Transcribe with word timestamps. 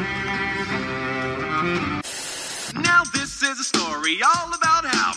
Now 0.00 0.06
this 3.12 3.42
is 3.42 3.60
a 3.60 3.64
story 3.64 4.22
all 4.22 4.50
about 4.54 4.86
how. 4.86 5.12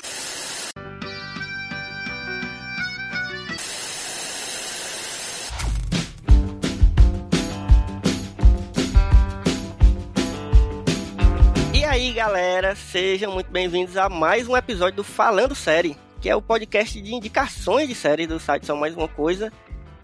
E 11.74 11.86
aí, 11.86 12.12
galera, 12.12 12.76
sejam 12.76 13.32
muito 13.32 13.50
bem-vindos 13.50 13.96
a 13.96 14.10
mais 14.10 14.50
um 14.50 14.58
episódio 14.58 14.98
do 14.98 15.04
Falando 15.06 15.56
Série, 15.56 15.96
que 16.20 16.30
é 16.30 16.36
o 16.36 16.42
podcast 16.42 17.02
de 17.02 17.16
indicações 17.16 17.88
de 17.88 17.96
série 17.96 18.28
do 18.28 18.38
site 18.38 18.66
Só 18.66 18.76
Mais 18.76 18.94
Uma 18.94 19.08
Coisa. 19.08 19.50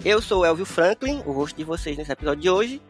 Eu 0.06 0.22
sou 0.22 0.44
o 0.44 0.46
Elvio 0.46 0.66
Franklin, 0.66 1.22
o 1.26 1.34
host 1.34 1.58
de 1.58 1.66
vocês 1.66 1.98
nesse 1.98 2.14
episódio 2.14 2.42
de 2.42 2.50
hoje, 2.50 2.82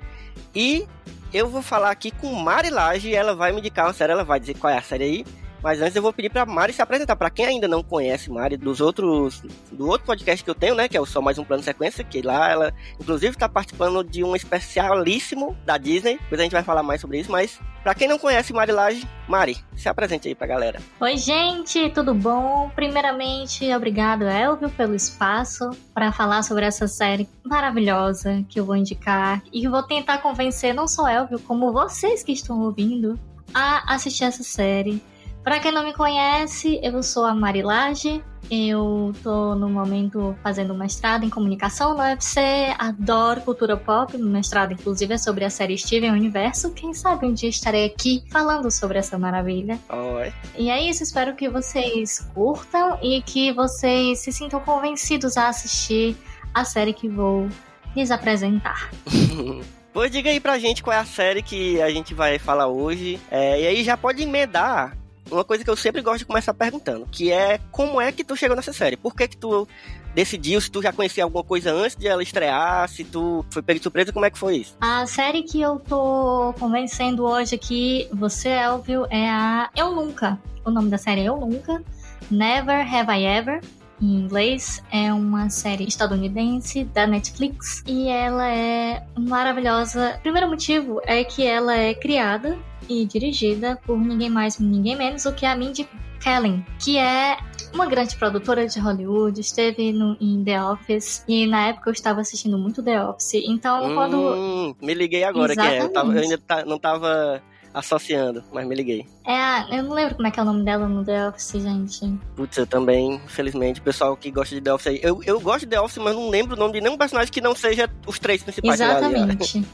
e 0.53 0.87
eu 1.33 1.47
vou 1.47 1.61
falar 1.61 1.91
aqui 1.91 2.11
com 2.11 2.33
Mari 2.33 2.69
Lage, 2.69 3.13
ela 3.13 3.35
vai 3.35 3.51
me 3.51 3.59
indicar 3.59 3.85
uma 3.85 3.93
série, 3.93 4.11
ela 4.11 4.23
vai 4.23 4.39
dizer 4.39 4.55
qual 4.55 4.71
é 4.73 4.77
a 4.77 4.81
série 4.81 5.03
aí, 5.03 5.25
mas 5.61 5.81
antes 5.81 5.95
eu 5.95 6.01
vou 6.01 6.13
pedir 6.13 6.29
pra 6.29 6.45
Mari 6.45 6.73
se 6.73 6.81
apresentar. 6.81 7.15
Pra 7.15 7.29
quem 7.29 7.45
ainda 7.45 7.67
não 7.67 7.83
conhece 7.83 8.29
Mari, 8.29 8.57
dos 8.57 8.81
outros. 8.81 9.43
Do 9.71 9.87
outro 9.87 10.07
podcast 10.07 10.43
que 10.43 10.49
eu 10.49 10.55
tenho, 10.55 10.75
né? 10.75 10.87
Que 10.87 10.97
é 10.97 11.01
o 11.01 11.05
Só 11.05 11.21
Mais 11.21 11.37
Um 11.37 11.43
Plano 11.43 11.63
Sequência, 11.63 12.03
que 12.03 12.21
lá 12.21 12.49
ela, 12.49 12.73
inclusive, 12.99 13.37
tá 13.37 13.49
participando 13.49 14.03
de 14.03 14.23
um 14.23 14.35
especialíssimo 14.35 15.57
da 15.65 15.77
Disney. 15.77 16.17
Depois 16.23 16.39
a 16.39 16.43
gente 16.43 16.53
vai 16.53 16.63
falar 16.63 16.83
mais 16.83 17.01
sobre 17.01 17.19
isso, 17.19 17.31
mas. 17.31 17.59
Pra 17.83 17.95
quem 17.95 18.09
não 18.09 18.19
conhece 18.19 18.51
Mari 18.51 18.73
Lage, 18.73 19.07
Mari, 19.27 19.57
se 19.75 19.87
apresente 19.87 20.27
aí 20.27 20.35
pra 20.35 20.45
galera. 20.45 20.81
Oi, 20.99 21.15
gente, 21.15 21.89
tudo 21.91 22.13
bom? 22.13 22.69
Primeiramente, 22.75 23.73
obrigado, 23.73 24.23
Elvio, 24.23 24.69
pelo 24.69 24.93
espaço 24.93 25.69
para 25.93 26.11
falar 26.11 26.43
sobre 26.43 26.65
essa 26.65 26.87
série 26.87 27.27
maravilhosa 27.43 28.45
que 28.49 28.59
eu 28.59 28.65
vou 28.65 28.75
indicar 28.75 29.41
e 29.51 29.65
vou 29.67 29.81
tentar 29.81 30.17
convencer 30.17 30.73
não 30.73 30.89
só 30.89 31.07
Elvio, 31.07 31.39
como 31.39 31.71
vocês 31.71 32.21
que 32.21 32.33
estão 32.33 32.59
ouvindo 32.59 33.17
a 33.53 33.93
assistir 33.93 34.25
essa 34.25 34.43
série. 34.43 35.01
Para 35.49 35.59
quem 35.59 35.71
não 35.71 35.83
me 35.83 35.93
conhece, 35.93 36.79
eu 36.83 37.01
sou 37.01 37.25
a 37.25 37.33
Marilage. 37.33 38.23
Eu 38.51 39.11
tô 39.23 39.55
no 39.55 39.67
momento 39.67 40.37
fazendo 40.43 40.75
mestrado 40.75 41.25
em 41.25 41.29
comunicação 41.31 41.95
no 41.95 42.03
UFC, 42.03 42.39
adoro 42.77 43.41
cultura 43.41 43.75
pop, 43.75 44.15
meu 44.15 44.27
mestrado 44.27 44.73
inclusive 44.73 45.15
é 45.15 45.17
sobre 45.17 45.43
a 45.43 45.49
série 45.49 45.75
Steven 45.75 46.11
Universo. 46.11 46.71
Quem 46.71 46.93
sabe 46.93 47.25
um 47.25 47.33
dia 47.33 47.49
estarei 47.49 47.87
aqui 47.87 48.23
falando 48.29 48.69
sobre 48.69 48.99
essa 48.99 49.17
maravilha. 49.17 49.79
Oi. 49.89 50.31
E 50.55 50.69
é 50.69 50.87
isso, 50.87 51.01
espero 51.01 51.35
que 51.35 51.49
vocês 51.49 52.19
curtam 52.35 52.99
e 53.01 53.19
que 53.23 53.51
vocês 53.51 54.19
se 54.19 54.31
sintam 54.31 54.59
convencidos 54.59 55.35
a 55.35 55.47
assistir 55.47 56.15
a 56.53 56.63
série 56.63 56.93
que 56.93 57.09
vou 57.09 57.49
lhes 57.95 58.11
apresentar. 58.11 58.91
Pois 59.91 60.11
diga 60.11 60.29
aí 60.29 60.39
pra 60.39 60.59
gente 60.59 60.83
qual 60.83 60.95
é 60.95 60.99
a 60.99 61.03
série 61.03 61.41
que 61.41 61.81
a 61.81 61.89
gente 61.89 62.13
vai 62.13 62.37
falar 62.37 62.67
hoje. 62.67 63.19
É, 63.29 63.59
e 63.59 63.67
aí 63.67 63.83
já 63.83 63.97
pode 63.97 64.21
emendar 64.21 64.98
uma 65.31 65.43
coisa 65.43 65.63
que 65.63 65.69
eu 65.69 65.75
sempre 65.75 66.01
gosto 66.01 66.19
de 66.19 66.25
começar 66.25 66.53
perguntando, 66.53 67.07
que 67.11 67.31
é 67.31 67.59
como 67.71 67.99
é 67.99 68.11
que 68.11 68.23
tu 68.23 68.35
chegou 68.35 68.55
nessa 68.55 68.73
série? 68.73 68.97
Por 68.97 69.15
que 69.15 69.27
que 69.27 69.37
tu 69.37 69.67
decidiu, 70.13 70.59
se 70.59 70.71
tu 70.71 70.81
já 70.81 70.91
conhecia 70.91 71.23
alguma 71.23 71.43
coisa 71.43 71.71
antes 71.71 71.95
de 71.95 72.07
ela 72.07 72.23
estrear, 72.23 72.87
se 72.89 73.03
tu 73.03 73.45
foi 73.51 73.61
pego 73.61 73.79
de 73.79 73.83
surpresa, 73.83 74.11
como 74.11 74.25
é 74.25 74.29
que 74.29 74.37
foi 74.37 74.57
isso? 74.57 74.75
A 74.81 75.05
série 75.05 75.43
que 75.43 75.61
eu 75.61 75.79
tô 75.79 76.53
convencendo 76.59 77.25
hoje 77.25 77.55
aqui, 77.55 78.07
você, 78.11 78.49
Elvio, 78.49 79.05
é 79.09 79.29
a 79.29 79.69
Eu 79.75 79.91
Nunca. 79.91 80.39
O 80.65 80.71
nome 80.71 80.89
da 80.89 80.97
série 80.97 81.21
é 81.21 81.25
Eu 81.25 81.37
Nunca. 81.37 81.83
Never 82.29 82.81
Have 82.93 83.11
I 83.11 83.25
Ever. 83.25 83.61
Em 84.01 84.15
inglês, 84.15 84.81
é 84.91 85.11
uma 85.13 85.49
série 85.49 85.83
estadunidense 85.85 86.85
da 86.85 87.05
Netflix 87.05 87.83
e 87.85 88.07
ela 88.07 88.47
é 88.47 89.03
maravilhosa. 89.17 90.15
O 90.17 90.21
primeiro 90.21 90.47
motivo 90.49 91.01
é 91.05 91.23
que 91.23 91.45
ela 91.45 91.75
é 91.75 91.93
criada 91.93 92.57
e 92.87 93.05
dirigida 93.05 93.77
por 93.85 93.97
ninguém 93.99 94.29
mais, 94.29 94.57
ninguém 94.57 94.95
menos 94.95 95.23
do 95.23 95.33
que 95.33 95.45
a 95.45 95.55
Mindy 95.55 95.87
Kaling, 96.23 96.65
que 96.79 96.97
é 96.97 97.37
uma 97.73 97.85
grande 97.85 98.15
produtora 98.15 98.67
de 98.67 98.79
Hollywood, 98.79 99.39
esteve 99.39 99.91
no, 99.93 100.17
em 100.19 100.43
The 100.43 100.63
Office, 100.63 101.23
e 101.27 101.45
na 101.45 101.67
época 101.67 101.89
eu 101.89 101.93
estava 101.93 102.19
assistindo 102.21 102.57
muito 102.57 102.81
The 102.81 103.03
Office. 103.05 103.35
Então, 103.45 103.93
quando. 103.93 104.17
Hum, 104.17 104.75
me 104.81 104.93
liguei 104.93 105.23
agora, 105.23 105.53
que 105.55 105.61
é. 105.61 105.81
Eu, 105.81 105.89
tava- 105.93 106.13
eu 106.13 106.21
ainda 106.21 106.37
tá- 106.37 106.65
não 106.65 106.79
tava 106.79 107.41
associando, 107.73 108.43
mas 108.51 108.67
me 108.67 108.75
liguei. 108.75 109.05
É 109.25 109.59
eu 109.71 109.83
não 109.83 109.93
lembro 109.93 110.15
como 110.15 110.27
é 110.27 110.31
que 110.31 110.39
é 110.39 110.43
o 110.43 110.45
nome 110.45 110.63
dela 110.63 110.87
no 110.87 111.03
The 111.03 111.29
Office, 111.29 111.51
gente. 111.51 112.19
Putz, 112.35 112.57
eu 112.57 112.67
também, 112.67 113.15
infelizmente, 113.25 113.79
o 113.79 113.83
pessoal 113.83 114.15
que 114.15 114.31
gosta 114.31 114.55
de 114.55 114.61
The 114.61 114.73
Office 114.73 114.87
aí. 114.87 114.99
Eu, 115.03 115.21
eu 115.23 115.39
gosto 115.39 115.61
de 115.61 115.67
The 115.67 115.81
Office, 115.81 115.97
mas 115.97 116.15
não 116.15 116.29
lembro 116.29 116.55
o 116.55 116.59
nome 116.59 116.73
de 116.73 116.81
nenhum 116.81 116.97
personagem 116.97 117.31
que 117.31 117.41
não 117.41 117.55
seja 117.55 117.89
os 118.07 118.19
três 118.19 118.41
principais. 118.43 118.79
ó. 118.81 118.83
Exatamente. 118.83 119.65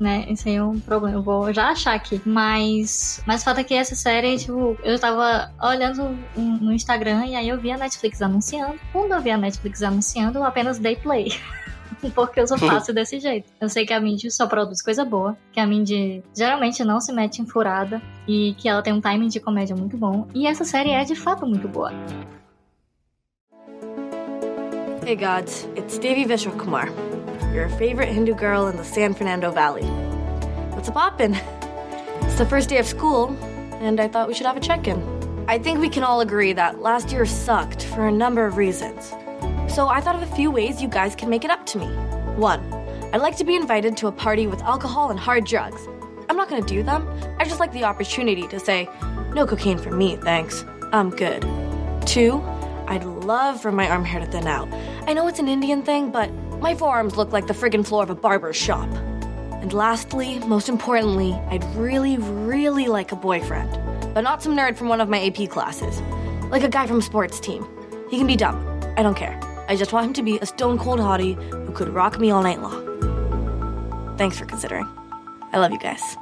né? 0.00 0.26
Esse 0.28 0.48
aí 0.48 0.56
é 0.56 0.62
um 0.62 0.78
problema. 0.80 1.16
Eu 1.16 1.22
vou 1.22 1.52
já 1.52 1.68
achar 1.68 1.94
aqui. 1.94 2.20
Mas, 2.24 3.22
mas 3.26 3.42
o 3.42 3.44
fato 3.44 3.60
é 3.60 3.64
que 3.64 3.74
essa 3.74 3.94
série, 3.94 4.38
tipo, 4.38 4.76
eu 4.82 4.98
tava 4.98 5.52
olhando 5.62 6.16
no 6.36 6.72
Instagram 6.72 7.26
e 7.26 7.36
aí 7.36 7.48
eu 7.48 7.60
vi 7.60 7.70
a 7.70 7.78
Netflix 7.78 8.22
anunciando. 8.22 8.78
Quando 8.92 9.12
eu 9.12 9.20
vi 9.20 9.30
a 9.30 9.38
Netflix 9.38 9.82
anunciando, 9.82 10.38
eu 10.38 10.44
apenas 10.44 10.78
dei 10.78 10.96
play. 10.96 11.32
Porque 12.14 12.40
eu 12.40 12.46
sou 12.46 12.58
fácil 12.58 12.94
desse 12.94 13.18
jeito. 13.18 13.50
Eu 13.60 13.68
sei 13.68 13.84
que 13.84 13.92
a 13.92 14.00
Mindy 14.00 14.30
só 14.30 14.46
produz 14.46 14.82
coisa 14.82 15.04
boa, 15.04 15.36
que 15.52 15.60
a 15.60 15.66
Mindy 15.66 16.22
geralmente 16.36 16.84
não 16.84 17.00
se 17.00 17.12
mete 17.12 17.40
em 17.40 17.46
furada 17.46 18.00
e 18.26 18.54
que 18.58 18.68
ela 18.68 18.82
tem 18.82 18.92
um 18.92 19.00
timing 19.00 19.28
de 19.28 19.40
comédia 19.40 19.74
muito 19.74 19.96
bom. 19.96 20.26
E 20.34 20.46
essa 20.46 20.64
série 20.64 20.90
é 20.90 21.04
de 21.04 21.14
fato 21.14 21.46
muito 21.46 21.68
boa. 21.68 21.92
Hey 25.04 25.16
gods, 25.16 25.66
it's 25.74 25.98
Devi 25.98 26.26
Vishwakumar, 26.26 26.88
your 27.54 27.70
favorite 27.70 28.12
Hindu 28.12 28.34
girl 28.34 28.68
in 28.68 28.76
the 28.76 28.84
San 28.84 29.14
Fernando 29.14 29.50
Valley. 29.50 29.86
What's 30.74 30.88
a 30.88 30.92
poppin'? 30.92 31.34
It's 32.24 32.36
the 32.36 32.44
first 32.44 32.68
day 32.68 32.78
of 32.78 32.86
school, 32.86 33.34
and 33.80 34.00
I 34.00 34.08
thought 34.08 34.28
we 34.28 34.34
should 34.34 34.46
have 34.46 34.58
a 34.58 34.60
check-in. 34.60 35.02
I 35.48 35.58
think 35.58 35.80
we 35.80 35.88
can 35.88 36.04
all 36.04 36.20
agree 36.20 36.52
that 36.52 36.82
last 36.82 37.10
year 37.10 37.24
sucked 37.24 37.84
for 37.84 38.06
a 38.06 38.12
number 38.12 38.44
of 38.44 38.58
reasons. 38.58 39.14
So 39.78 39.86
I 39.86 40.00
thought 40.00 40.16
of 40.16 40.22
a 40.22 40.34
few 40.34 40.50
ways 40.50 40.82
you 40.82 40.88
guys 40.88 41.14
can 41.14 41.30
make 41.30 41.44
it 41.44 41.52
up 41.52 41.64
to 41.66 41.78
me. 41.78 41.86
One, 42.34 42.60
I'd 43.12 43.20
like 43.20 43.36
to 43.36 43.44
be 43.44 43.54
invited 43.54 43.96
to 43.98 44.08
a 44.08 44.10
party 44.10 44.48
with 44.48 44.60
alcohol 44.62 45.10
and 45.10 45.20
hard 45.20 45.44
drugs. 45.44 45.86
I'm 46.28 46.36
not 46.36 46.48
gonna 46.48 46.66
do 46.66 46.82
them. 46.82 47.08
I 47.38 47.44
just 47.44 47.60
like 47.60 47.70
the 47.70 47.84
opportunity 47.84 48.48
to 48.48 48.58
say, 48.58 48.88
no 49.34 49.46
cocaine 49.46 49.78
for 49.78 49.92
me, 49.92 50.16
thanks. 50.16 50.64
I'm 50.92 51.10
good. 51.10 51.42
Two, 52.06 52.42
I'd 52.88 53.04
love 53.04 53.62
for 53.62 53.70
my 53.70 53.88
arm 53.88 54.04
hair 54.04 54.18
to 54.18 54.26
thin 54.26 54.48
out. 54.48 54.68
I 55.06 55.12
know 55.12 55.28
it's 55.28 55.38
an 55.38 55.46
Indian 55.46 55.84
thing, 55.84 56.10
but 56.10 56.28
my 56.58 56.74
forearms 56.74 57.16
look 57.16 57.30
like 57.30 57.46
the 57.46 57.54
friggin' 57.54 57.86
floor 57.86 58.02
of 58.02 58.10
a 58.10 58.16
barber's 58.16 58.56
shop. 58.56 58.88
And 59.62 59.72
lastly, 59.72 60.40
most 60.40 60.68
importantly, 60.68 61.34
I'd 61.50 61.62
really, 61.76 62.16
really 62.18 62.88
like 62.88 63.12
a 63.12 63.16
boyfriend. 63.16 63.70
But 64.12 64.22
not 64.22 64.42
some 64.42 64.56
nerd 64.56 64.76
from 64.76 64.88
one 64.88 65.00
of 65.00 65.08
my 65.08 65.24
AP 65.24 65.48
classes. 65.48 66.00
Like 66.50 66.64
a 66.64 66.68
guy 66.68 66.88
from 66.88 66.98
a 66.98 67.02
sports 67.02 67.38
team. 67.38 67.64
He 68.10 68.18
can 68.18 68.26
be 68.26 68.34
dumb. 68.34 68.58
I 68.96 69.04
don't 69.04 69.14
care. 69.14 69.38
I 69.70 69.76
just 69.76 69.92
want 69.92 70.06
him 70.06 70.12
to 70.14 70.22
be 70.22 70.38
a 70.38 70.46
stone 70.46 70.78
cold 70.78 70.98
hottie 70.98 71.36
who 71.66 71.72
could 71.72 71.90
rock 71.90 72.18
me 72.18 72.30
all 72.30 72.42
night 72.42 72.62
long. 72.62 74.16
Thanks 74.16 74.38
for 74.38 74.46
considering. 74.46 74.86
I 75.52 75.58
love 75.58 75.72
you 75.72 75.78
guys. 75.78 76.16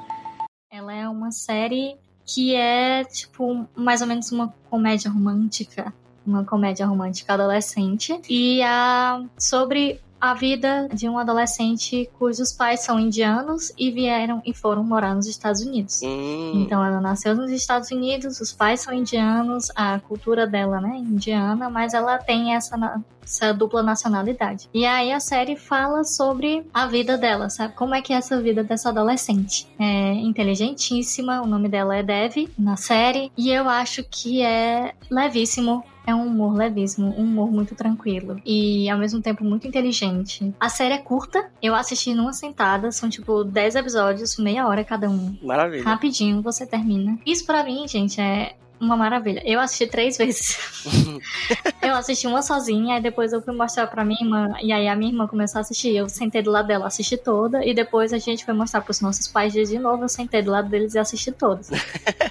Ela 0.69 0.93
é 0.93 1.09
uma 1.09 1.31
série 1.31 1.97
que 2.25 2.57
é, 2.57 3.05
tipo, 3.05 3.69
mais 3.77 4.01
ou 4.01 4.09
menos 4.09 4.33
uma 4.33 4.53
comédia 4.69 5.09
romântica. 5.09 5.95
Uma 6.27 6.45
comédia 6.45 6.85
romântica 6.87 7.35
adolescente. 7.35 8.21
E 8.29 8.61
a, 8.65 9.25
sobre 9.39 10.01
a 10.21 10.35
vida 10.35 10.89
de 10.93 11.09
um 11.09 11.19
adolescente 11.19 12.09
cujos 12.19 12.53
pais 12.53 12.81
são 12.81 12.99
indianos 12.99 13.73
e 13.77 13.91
vieram 13.91 14.43
e 14.45 14.53
foram 14.55 14.83
morar 14.83 15.15
nos 15.15 15.27
Estados 15.27 15.61
Unidos. 15.61 16.01
Hum, 16.03 16.63
Então 16.65 16.85
ela 16.85 17.01
nasceu 17.01 17.35
nos 17.35 17.51
Estados 17.51 17.91
Unidos, 17.91 18.41
os 18.41 18.53
pais 18.53 18.81
são 18.81 18.93
indianos, 18.93 19.71
a 19.75 19.99
cultura 20.01 20.47
dela, 20.47 20.81
né, 20.81 20.95
é 20.95 20.99
indiana, 20.99 21.69
mas 21.69 21.95
ela 21.95 22.19
tem 22.19 22.55
essa, 22.55 22.77
essa 23.23 23.53
dupla 23.53 23.83
nacionalidade. 23.83 24.69
E 24.73 24.87
aí 24.87 25.13
a 25.13 25.21
série 25.21 25.57
fala 25.57 26.05
sobre 26.05 26.67
a 26.73 26.87
vida 26.87 27.19
dela, 27.19 27.49
sabe? 27.51 27.75
Como 27.75 27.95
é 27.95 28.01
que 28.01 28.13
é 28.13 28.17
essa 28.17 28.41
vida 28.41 28.65
dessa 28.65 28.89
adolescente? 28.89 29.67
É 29.79 30.13
inteligentíssima, 30.13 31.43
o 31.43 31.47
nome 31.47 31.69
dela 31.69 31.97
é 31.97 32.03
Dev 32.03 32.49
na 32.59 32.77
série, 32.77 33.31
e 33.37 33.51
eu 33.51 33.69
acho 33.69 34.03
que 34.05 34.43
é 34.43 34.95
levíssimo. 35.11 35.85
É 36.07 36.15
um 36.15 36.27
humor 36.27 36.55
levíssimo, 36.55 37.09
um 37.19 37.25
humor 37.25 37.51
muito 37.51 37.75
tranquilo 37.75 38.41
e 38.45 38.89
ao 38.89 38.99
mesmo 38.99 39.21
tempo 39.21 39.45
muito 39.45 39.67
inteligente. 39.67 40.55
A 40.61 40.69
série 40.69 40.95
é 40.95 40.99
curta, 40.99 41.51
eu 41.61 41.75
assisti 41.75 42.15
numa 42.15 42.33
sentada, 42.33 42.93
são 42.93 43.09
tipo 43.09 43.43
10 43.45 43.75
episódios, 43.77 44.39
meia 44.39 44.67
hora 44.67 44.85
cada 44.85 45.11
um. 45.11 45.37
maravilha. 45.43 45.85
Rapidinho 45.85 46.41
você 46.41 46.67
termina. 46.67 47.19
Isso 47.27 47.45
pra 47.45 47.65
mim, 47.65 47.87
gente, 47.89 48.21
é 48.21 48.55
uma 48.81 48.97
maravilha. 48.97 49.43
Eu 49.45 49.61
assisti 49.61 49.87
três 49.87 50.17
vezes. 50.17 50.59
eu 51.83 51.95
assisti 51.95 52.27
uma 52.27 52.43
sozinha, 52.43 52.97
aí 52.97 53.03
depois 53.03 53.33
eu 53.33 53.41
fui 53.41 53.55
mostrar 53.55 53.87
pra 53.87 54.05
minha 54.05 54.21
irmã, 54.21 54.55
e 54.63 54.73
aí 54.73 54.89
a 54.89 54.97
minha 54.97 55.11
irmã 55.11 55.27
começou 55.27 55.59
a 55.59 55.63
assistir. 55.63 55.97
Eu 55.97 56.09
sentei 56.09 56.43
do 56.43 56.51
lado 56.51 56.69
dela, 56.69 56.87
assisti 56.87 57.17
toda, 57.17 57.65
e 57.65 57.75
depois 57.75 58.13
a 58.13 58.19
gente 58.19 58.45
foi 58.45 58.55
mostrar 58.55 58.81
pros 58.81 59.01
nossos 59.01 59.27
pais 59.29 59.53
de 59.53 59.79
novo, 59.79 60.05
eu 60.05 60.09
sentei 60.09 60.43
do 60.43 60.51
lado 60.51 60.69
deles 60.69 60.95
e 60.95 60.99
assisti 60.99 61.33
todas. 61.33 61.71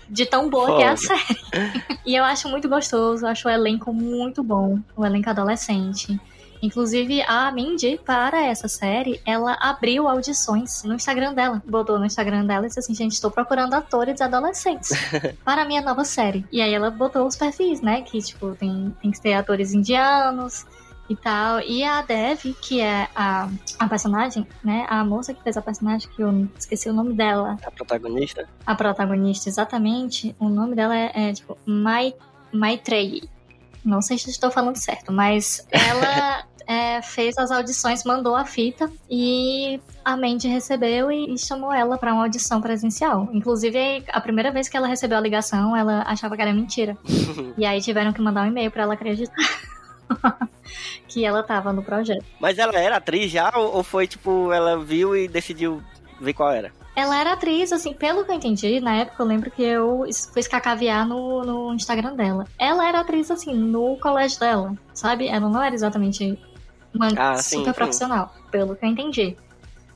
De 0.07 0.25
tão 0.25 0.49
boa 0.49 0.77
que 0.77 0.83
é 0.83 0.89
a 0.89 0.97
série. 0.97 1.39
e 2.05 2.15
eu 2.15 2.23
acho 2.23 2.47
muito 2.49 2.69
gostoso, 2.69 3.25
acho 3.25 3.47
o 3.47 3.51
elenco 3.51 3.91
muito 3.91 4.43
bom, 4.43 4.79
o 4.95 5.05
elenco 5.05 5.29
adolescente. 5.29 6.19
Inclusive, 6.65 7.21
a 7.21 7.51
Mindy, 7.51 7.99
para 8.03 8.43
essa 8.43 8.67
série, 8.67 9.21
ela 9.23 9.53
abriu 9.61 10.09
audições 10.09 10.83
no 10.83 10.95
Instagram 10.95 11.33
dela. 11.35 11.61
Botou 11.63 11.99
no 11.99 12.05
Instagram 12.05 12.43
dela 12.43 12.65
e 12.65 12.67
disse 12.69 12.79
assim: 12.79 12.95
gente, 12.95 13.13
estou 13.13 13.29
procurando 13.29 13.75
atores 13.75 14.19
adolescentes 14.19 14.89
para 15.45 15.61
a 15.61 15.65
minha 15.65 15.81
nova 15.81 16.03
série. 16.03 16.43
E 16.51 16.61
aí 16.61 16.73
ela 16.73 16.89
botou 16.89 17.27
os 17.27 17.35
perfis, 17.35 17.81
né? 17.81 18.01
Que, 18.01 18.19
tipo, 18.19 18.55
tem, 18.55 18.95
tem 18.99 19.11
que 19.11 19.21
ter 19.21 19.33
atores 19.33 19.73
indianos 19.75 20.65
e 21.07 21.15
tal. 21.15 21.61
E 21.61 21.83
a 21.83 22.01
Dev, 22.01 22.55
que 22.59 22.81
é 22.81 23.07
a, 23.15 23.47
a 23.77 23.87
personagem, 23.87 24.47
né? 24.63 24.87
A 24.89 25.05
moça 25.05 25.35
que 25.35 25.43
fez 25.43 25.55
a 25.57 25.61
personagem, 25.61 26.09
que 26.09 26.21
eu 26.23 26.47
esqueci 26.57 26.89
o 26.89 26.93
nome 26.93 27.13
dela. 27.13 27.57
A 27.63 27.69
protagonista? 27.69 28.49
A 28.65 28.73
protagonista, 28.73 29.49
exatamente. 29.49 30.35
O 30.39 30.49
nome 30.49 30.75
dela 30.75 30.97
é, 30.97 31.29
é 31.29 31.33
tipo, 31.33 31.55
Mai. 31.63 32.15
Não 33.85 34.01
sei 34.01 34.17
se 34.17 34.29
estou 34.29 34.49
falando 34.49 34.77
certo, 34.77 35.11
mas 35.11 35.65
ela 35.71 36.43
é, 36.67 37.01
fez 37.01 37.37
as 37.37 37.51
audições, 37.51 38.03
mandou 38.03 38.35
a 38.35 38.43
fita 38.43 38.91
e 39.09 39.79
a 40.03 40.17
Mandy 40.17 40.47
recebeu 40.47 41.11
e, 41.11 41.33
e 41.33 41.37
chamou 41.37 41.71
ela 41.71 41.97
para 41.97 42.13
uma 42.13 42.23
audição 42.23 42.59
presencial. 42.59 43.29
Inclusive, 43.31 44.03
a 44.09 44.19
primeira 44.19 44.51
vez 44.51 44.67
que 44.67 44.75
ela 44.75 44.87
recebeu 44.87 45.17
a 45.17 45.21
ligação, 45.21 45.75
ela 45.75 46.03
achava 46.07 46.35
que 46.35 46.41
era 46.41 46.53
mentira. 46.53 46.97
e 47.57 47.65
aí 47.65 47.79
tiveram 47.81 48.11
que 48.11 48.21
mandar 48.21 48.43
um 48.43 48.47
e-mail 48.47 48.71
para 48.71 48.83
ela 48.83 48.95
acreditar. 48.95 49.35
que 51.07 51.23
ela 51.23 51.43
tava 51.43 51.71
no 51.71 51.83
projeto. 51.83 52.25
Mas 52.39 52.57
ela 52.57 52.73
era 52.77 52.97
atriz 52.97 53.31
já 53.31 53.51
ou 53.55 53.83
foi 53.83 54.07
tipo, 54.07 54.51
ela 54.51 54.77
viu 54.83 55.15
e 55.15 55.27
decidiu 55.27 55.81
ver 56.19 56.33
qual 56.33 56.51
era? 56.51 56.71
Ela 56.95 57.19
era 57.19 57.33
atriz, 57.33 57.73
assim, 57.73 57.93
pelo 57.93 58.23
que 58.23 58.31
eu 58.31 58.35
entendi, 58.35 58.79
na 58.79 58.95
época 58.95 59.21
eu 59.21 59.27
lembro 59.27 59.51
que 59.51 59.61
eu 59.61 60.05
fui 60.31 60.39
escacaviar 60.39 61.05
no, 61.05 61.43
no 61.43 61.73
Instagram 61.73 62.15
dela. 62.15 62.45
Ela 62.57 62.87
era 62.87 63.01
atriz, 63.01 63.29
assim, 63.29 63.53
no 63.53 63.97
colégio 63.97 64.39
dela, 64.39 64.73
sabe? 64.93 65.27
Ela 65.27 65.49
não 65.49 65.61
era 65.61 65.75
exatamente 65.75 66.39
uma 66.93 67.07
ah, 67.17 67.35
super 67.35 67.65
sim, 67.65 67.73
profissional, 67.73 68.33
sim. 68.33 68.43
pelo 68.49 68.75
que 68.75 68.85
eu 68.85 68.89
entendi. 68.89 69.37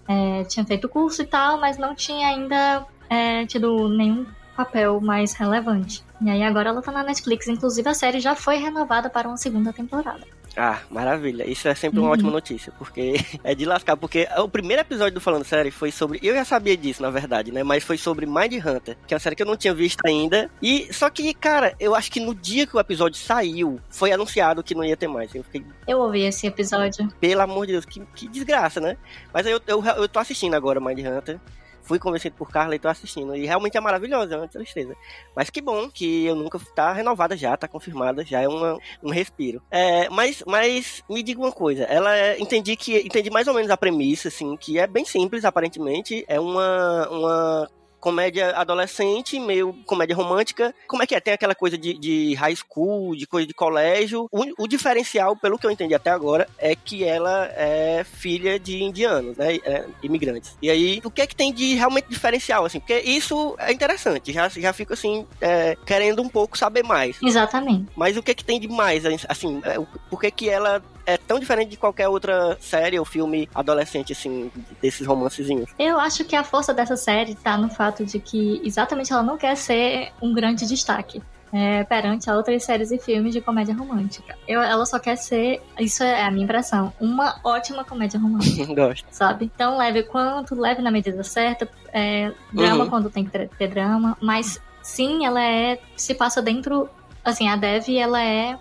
É, 0.07 0.43
tinha 0.43 0.65
feito 0.65 0.89
curso 0.89 1.21
e 1.21 1.25
tal, 1.25 1.57
mas 1.59 1.77
não 1.77 1.95
tinha 1.95 2.27
ainda 2.27 2.85
é, 3.09 3.45
tido 3.45 3.87
nenhum 3.87 4.25
papel 4.55 4.99
mais 4.99 5.33
relevante. 5.33 6.03
E 6.21 6.29
aí 6.29 6.43
agora 6.43 6.69
ela 6.69 6.81
tá 6.81 6.91
na 6.91 7.03
Netflix, 7.03 7.47
inclusive 7.47 7.87
a 7.87 7.93
série 7.93 8.19
já 8.19 8.35
foi 8.35 8.57
renovada 8.57 9.09
para 9.09 9.27
uma 9.27 9.37
segunda 9.37 9.71
temporada. 9.71 10.25
Ah, 10.59 10.81
maravilha. 10.89 11.49
Isso 11.49 11.69
é 11.69 11.73
sempre 11.73 11.99
uma 11.99 12.07
uhum. 12.07 12.13
ótima 12.13 12.31
notícia, 12.31 12.73
porque 12.77 13.13
é 13.45 13.55
de 13.55 13.63
lascar. 13.63 13.95
Porque 13.95 14.27
o 14.37 14.49
primeiro 14.49 14.81
episódio 14.81 15.13
do 15.13 15.21
Falando 15.21 15.45
Série 15.45 15.71
foi 15.71 15.89
sobre. 15.89 16.19
Eu 16.21 16.35
já 16.35 16.43
sabia 16.43 16.75
disso, 16.75 17.01
na 17.01 17.09
verdade, 17.09 17.49
né? 17.49 17.63
Mas 17.63 17.85
foi 17.85 17.97
sobre 17.97 18.25
Mind 18.25 18.53
Hunter, 18.55 18.97
que 19.07 19.13
é 19.13 19.15
uma 19.15 19.21
série 19.21 19.37
que 19.37 19.41
eu 19.41 19.47
não 19.47 19.55
tinha 19.55 19.73
visto 19.73 20.05
ainda. 20.05 20.51
E 20.61 20.93
só 20.93 21.09
que, 21.09 21.33
cara, 21.33 21.73
eu 21.79 21.95
acho 21.95 22.11
que 22.11 22.19
no 22.19 22.35
dia 22.35 22.67
que 22.67 22.75
o 22.75 22.79
episódio 22.79 23.17
saiu, 23.17 23.79
foi 23.89 24.11
anunciado 24.11 24.61
que 24.61 24.75
não 24.75 24.83
ia 24.83 24.97
ter 24.97 25.07
mais. 25.07 25.33
Eu 25.33 25.45
fiquei. 25.45 25.63
Eu 25.87 25.99
ouvi 25.99 26.23
esse 26.23 26.45
episódio. 26.45 27.07
Pelo 27.21 27.41
amor 27.41 27.65
de 27.65 27.71
Deus, 27.71 27.85
que, 27.85 28.01
que 28.13 28.27
desgraça, 28.27 28.81
né? 28.81 28.97
Mas 29.33 29.47
eu, 29.47 29.61
eu, 29.65 29.81
eu 29.81 30.09
tô 30.09 30.19
assistindo 30.19 30.55
agora 30.55 30.81
Mind 30.81 30.99
Hunter 30.99 31.39
fui 31.89 31.97
convencido 31.97 32.35
por 32.35 32.51
Carla 32.51 32.75
e 32.75 32.79
tô 32.79 32.87
assistindo. 32.87 33.35
E 33.35 33.47
realmente 33.47 33.75
é 33.75 33.81
maravilhosa, 33.81 34.35
é 34.35 34.37
uma 34.37 34.47
tristeza. 34.47 34.95
Mas 35.35 35.49
que 35.49 35.59
bom 35.59 35.89
que 35.89 36.25
eu 36.25 36.35
nunca 36.35 36.59
tá 36.75 36.93
renovada 36.93 37.35
já, 37.35 37.57
tá 37.57 37.67
confirmada, 37.67 38.23
já 38.23 38.41
é 38.41 38.47
uma, 38.47 38.77
um 39.01 39.09
respiro. 39.09 39.59
É, 39.71 40.07
mas, 40.09 40.43
mas 40.45 41.03
me 41.09 41.23
diga 41.23 41.41
uma 41.41 41.51
coisa, 41.51 41.83
ela 41.85 42.15
é, 42.15 42.39
entendi 42.39 42.75
que 42.75 42.99
entendi 42.99 43.31
mais 43.31 43.47
ou 43.47 43.55
menos 43.55 43.71
a 43.71 43.77
premissa, 43.77 44.27
assim, 44.27 44.55
que 44.55 44.77
é 44.77 44.85
bem 44.85 45.03
simples, 45.03 45.43
aparentemente. 45.43 46.23
É 46.27 46.39
uma, 46.39 47.09
uma 47.09 47.69
comédia 47.99 48.51
adolescente, 48.55 49.39
meio 49.39 49.73
comédia 49.85 50.15
romântica. 50.15 50.73
Como 50.87 51.03
é 51.03 51.07
que 51.07 51.15
é? 51.15 51.19
Tem 51.19 51.33
aquela 51.33 51.55
coisa 51.55 51.77
de, 51.77 51.93
de 51.93 52.33
high 52.35 52.55
school, 52.55 53.15
de 53.15 53.27
coisa 53.27 53.47
de 53.47 53.53
colégio. 53.53 54.27
O, 54.31 54.63
o, 54.63 54.67
diferencial, 54.67 55.35
pelo 55.35 55.57
que 55.57 55.65
eu 55.65 55.71
entendi 55.71 55.93
até 55.93 56.09
agora, 56.09 56.47
é 56.57 56.75
que 56.75 57.03
ela 57.03 57.45
é 57.55 58.03
filha 58.03 58.59
de 58.59 58.83
indianos, 58.83 59.37
né? 59.37 59.55
É, 59.63 59.85
imigrantes. 60.01 60.57
E 60.61 60.69
aí, 60.69 61.01
o 61.03 61.11
que 61.11 61.21
é 61.21 61.27
que 61.27 61.35
tem 61.35 61.53
de 61.53 61.75
realmente 61.75 62.09
diferencial, 62.09 62.65
assim? 62.65 62.79
Porque 62.79 62.99
isso 62.99 63.55
é 63.59 63.71
interessante. 63.71 64.31
Já, 64.31 64.47
já 64.49 64.73
fico, 64.73 64.93
assim, 64.93 65.25
é, 65.41 65.75
querendo 65.85 66.21
um 66.21 66.29
pouco 66.29 66.57
saber 66.57 66.83
mais. 66.83 67.17
Exatamente. 67.21 67.87
Mas 67.95 68.17
o 68.17 68.23
que 68.23 68.31
é 68.31 68.33
que 68.33 68.45
tem 68.45 68.59
de 68.59 68.67
mais, 68.67 69.03
assim? 69.27 69.61
É, 69.63 69.75
por 70.09 70.19
que 70.19 70.31
que 70.31 70.49
ela 70.49 70.81
é 71.09 71.17
tão 71.17 71.39
diferente 71.39 71.69
de 71.69 71.77
qualquer 71.77 72.07
outra 72.07 72.57
série 72.59 72.99
ou 72.99 73.05
filme 73.05 73.49
adolescente, 73.53 74.13
assim, 74.13 74.51
desses 74.81 75.05
romancezinhos. 75.05 75.69
Eu 75.77 75.99
acho 75.99 76.23
que 76.23 76.35
a 76.35 76.43
força 76.43 76.73
dessa 76.73 76.95
série 76.95 77.35
tá 77.35 77.57
no 77.57 77.69
fato 77.69 78.05
de 78.05 78.19
que 78.19 78.61
exatamente 78.63 79.11
ela 79.11 79.23
não 79.23 79.37
quer 79.37 79.55
ser 79.55 80.11
um 80.21 80.33
grande 80.33 80.67
destaque. 80.67 81.21
É, 81.51 81.83
perante 81.83 82.29
a 82.29 82.35
outras 82.35 82.63
séries 82.63 82.91
e 82.91 82.99
filmes 82.99 83.33
de 83.33 83.41
comédia 83.41 83.73
romântica. 83.73 84.37
Eu, 84.47 84.61
ela 84.61 84.85
só 84.85 84.99
quer 84.99 85.15
ser, 85.15 85.59
isso 85.79 86.03
é 86.03 86.21
a 86.21 86.29
minha 86.29 86.43
impressão, 86.43 86.93
uma 86.99 87.39
ótima 87.43 87.83
comédia 87.83 88.19
romântica. 88.19 88.67
Gosto. 88.71 89.07
Sabe? 89.09 89.49
Então 89.55 89.75
leve 89.75 90.03
quanto, 90.03 90.53
leve 90.53 90.83
na 90.83 90.91
medida 90.91 91.23
certa, 91.23 91.67
é, 91.91 92.31
drama 92.53 92.83
uhum. 92.83 92.89
quando 92.91 93.09
tem 93.09 93.25
que 93.25 93.31
ter, 93.31 93.49
ter, 93.49 93.67
drama, 93.67 94.15
mas 94.21 94.61
sim, 94.83 95.25
ela 95.25 95.43
é, 95.43 95.79
se 95.95 96.13
passa 96.13 96.39
dentro, 96.39 96.87
assim, 97.25 97.49
a 97.49 97.55
Dev, 97.55 97.89
ela 97.97 98.23
é 98.23 98.55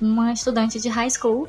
uma 0.00 0.32
estudante 0.32 0.80
de 0.80 0.88
high 0.88 1.10
school 1.10 1.46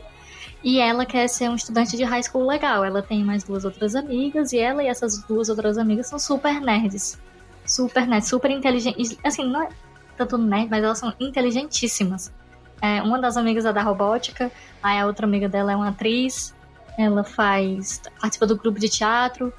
e 0.65 0.79
ela 0.79 1.06
quer 1.06 1.27
ser 1.27 1.47
um 1.47 1.53
estudante 1.53 1.95
de 1.95 2.03
high 2.03 2.23
school 2.23 2.47
legal. 2.47 2.83
Ela 2.83 3.03
tem 3.03 3.23
mais 3.23 3.44
duas 3.44 3.63
outras 3.65 3.95
amigas 3.95 4.51
e 4.51 4.57
ela 4.57 4.83
e 4.83 4.88
essas 4.88 5.21
duas 5.21 5.47
outras 5.47 5.77
amigas 5.77 6.07
são 6.07 6.17
super 6.17 6.59
nerds. 6.59 7.19
Super 7.67 8.07
nerds, 8.07 8.27
super 8.27 8.50
inteligentes. 8.50 9.15
Assim, 9.23 9.47
não 9.47 9.62
é 9.62 9.69
tanto 10.17 10.39
nerd, 10.39 10.67
mas 10.71 10.83
elas 10.83 10.97
são 10.97 11.13
inteligentíssimas. 11.19 12.33
É, 12.81 13.00
uma 13.03 13.19
das 13.19 13.38
amigas 13.38 13.63
é 13.63 13.71
da 13.71 13.83
robótica, 13.83 14.51
aí 14.81 15.00
a 15.00 15.06
outra 15.06 15.27
amiga 15.27 15.47
dela 15.47 15.71
é 15.71 15.75
uma 15.75 15.89
atriz, 15.89 16.51
ela 16.97 17.23
faz. 17.23 18.01
participa 18.19 18.47
do 18.47 18.57
grupo 18.57 18.79
de 18.79 18.89
teatro. 18.89 19.53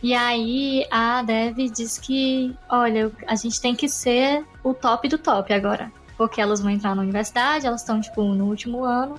E 0.00 0.14
aí 0.14 0.86
a 0.92 1.24
Dev 1.24 1.56
diz 1.72 1.98
que, 1.98 2.56
olha, 2.68 3.10
a 3.26 3.34
gente 3.34 3.60
tem 3.60 3.74
que 3.74 3.88
ser 3.88 4.44
o 4.62 4.72
top 4.72 5.08
do 5.08 5.18
top 5.18 5.52
agora. 5.52 5.90
Porque 6.16 6.40
elas 6.40 6.60
vão 6.60 6.70
entrar 6.70 6.94
na 6.94 7.02
universidade, 7.02 7.66
elas 7.66 7.80
estão, 7.80 8.00
tipo, 8.00 8.22
no 8.22 8.44
último 8.44 8.84
ano 8.84 9.18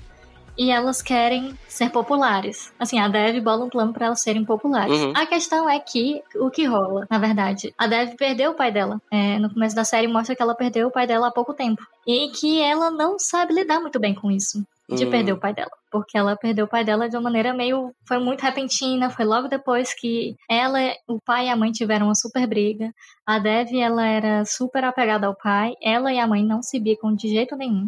e 0.57 0.69
elas 0.69 1.01
querem 1.01 1.57
ser 1.67 1.89
populares. 1.89 2.71
Assim, 2.79 2.99
a 2.99 3.07
Dev 3.07 3.41
bola 3.41 3.65
um 3.65 3.69
plano 3.69 3.93
para 3.93 4.07
elas 4.07 4.21
serem 4.21 4.45
populares. 4.45 4.99
Uhum. 4.99 5.13
A 5.15 5.25
questão 5.25 5.69
é 5.69 5.79
que 5.79 6.21
o 6.35 6.49
que 6.49 6.65
rola, 6.65 7.07
na 7.09 7.17
verdade, 7.17 7.73
a 7.77 7.87
Dev 7.87 8.15
perdeu 8.15 8.51
o 8.51 8.55
pai 8.55 8.71
dela. 8.71 9.01
É, 9.11 9.39
no 9.39 9.51
começo 9.53 9.75
da 9.75 9.83
série 9.83 10.07
mostra 10.07 10.35
que 10.35 10.41
ela 10.41 10.55
perdeu 10.55 10.87
o 10.87 10.91
pai 10.91 11.07
dela 11.07 11.27
há 11.27 11.31
pouco 11.31 11.53
tempo 11.53 11.81
e 12.07 12.29
que 12.29 12.61
ela 12.61 12.91
não 12.91 13.17
sabe 13.17 13.53
lidar 13.53 13.79
muito 13.79 13.99
bem 13.99 14.13
com 14.13 14.29
isso. 14.29 14.63
De 14.89 15.05
uhum. 15.05 15.11
perder 15.11 15.31
o 15.31 15.39
pai 15.39 15.53
dela. 15.53 15.71
Porque 15.89 16.17
ela 16.17 16.35
perdeu 16.35 16.65
o 16.65 16.67
pai 16.67 16.83
dela 16.83 17.07
de 17.07 17.15
uma 17.15 17.23
maneira 17.23 17.53
meio. 17.53 17.95
Foi 18.05 18.19
muito 18.19 18.41
repentina. 18.41 19.09
Foi 19.09 19.23
logo 19.23 19.47
depois 19.47 19.93
que 19.93 20.35
ela, 20.49 20.77
o 21.07 21.21
pai 21.25 21.47
e 21.47 21.49
a 21.49 21.55
mãe 21.55 21.71
tiveram 21.71 22.07
uma 22.07 22.15
super 22.15 22.45
briga. 22.45 22.93
A 23.25 23.39
Dev, 23.39 23.73
ela 23.73 24.05
era 24.05 24.43
super 24.43 24.83
apegada 24.83 25.25
ao 25.25 25.35
pai. 25.35 25.71
Ela 25.81 26.11
e 26.11 26.19
a 26.19 26.27
mãe 26.27 26.43
não 26.43 26.61
se 26.61 26.81
bicam 26.81 27.15
de 27.15 27.29
jeito 27.29 27.55
nenhum. 27.55 27.87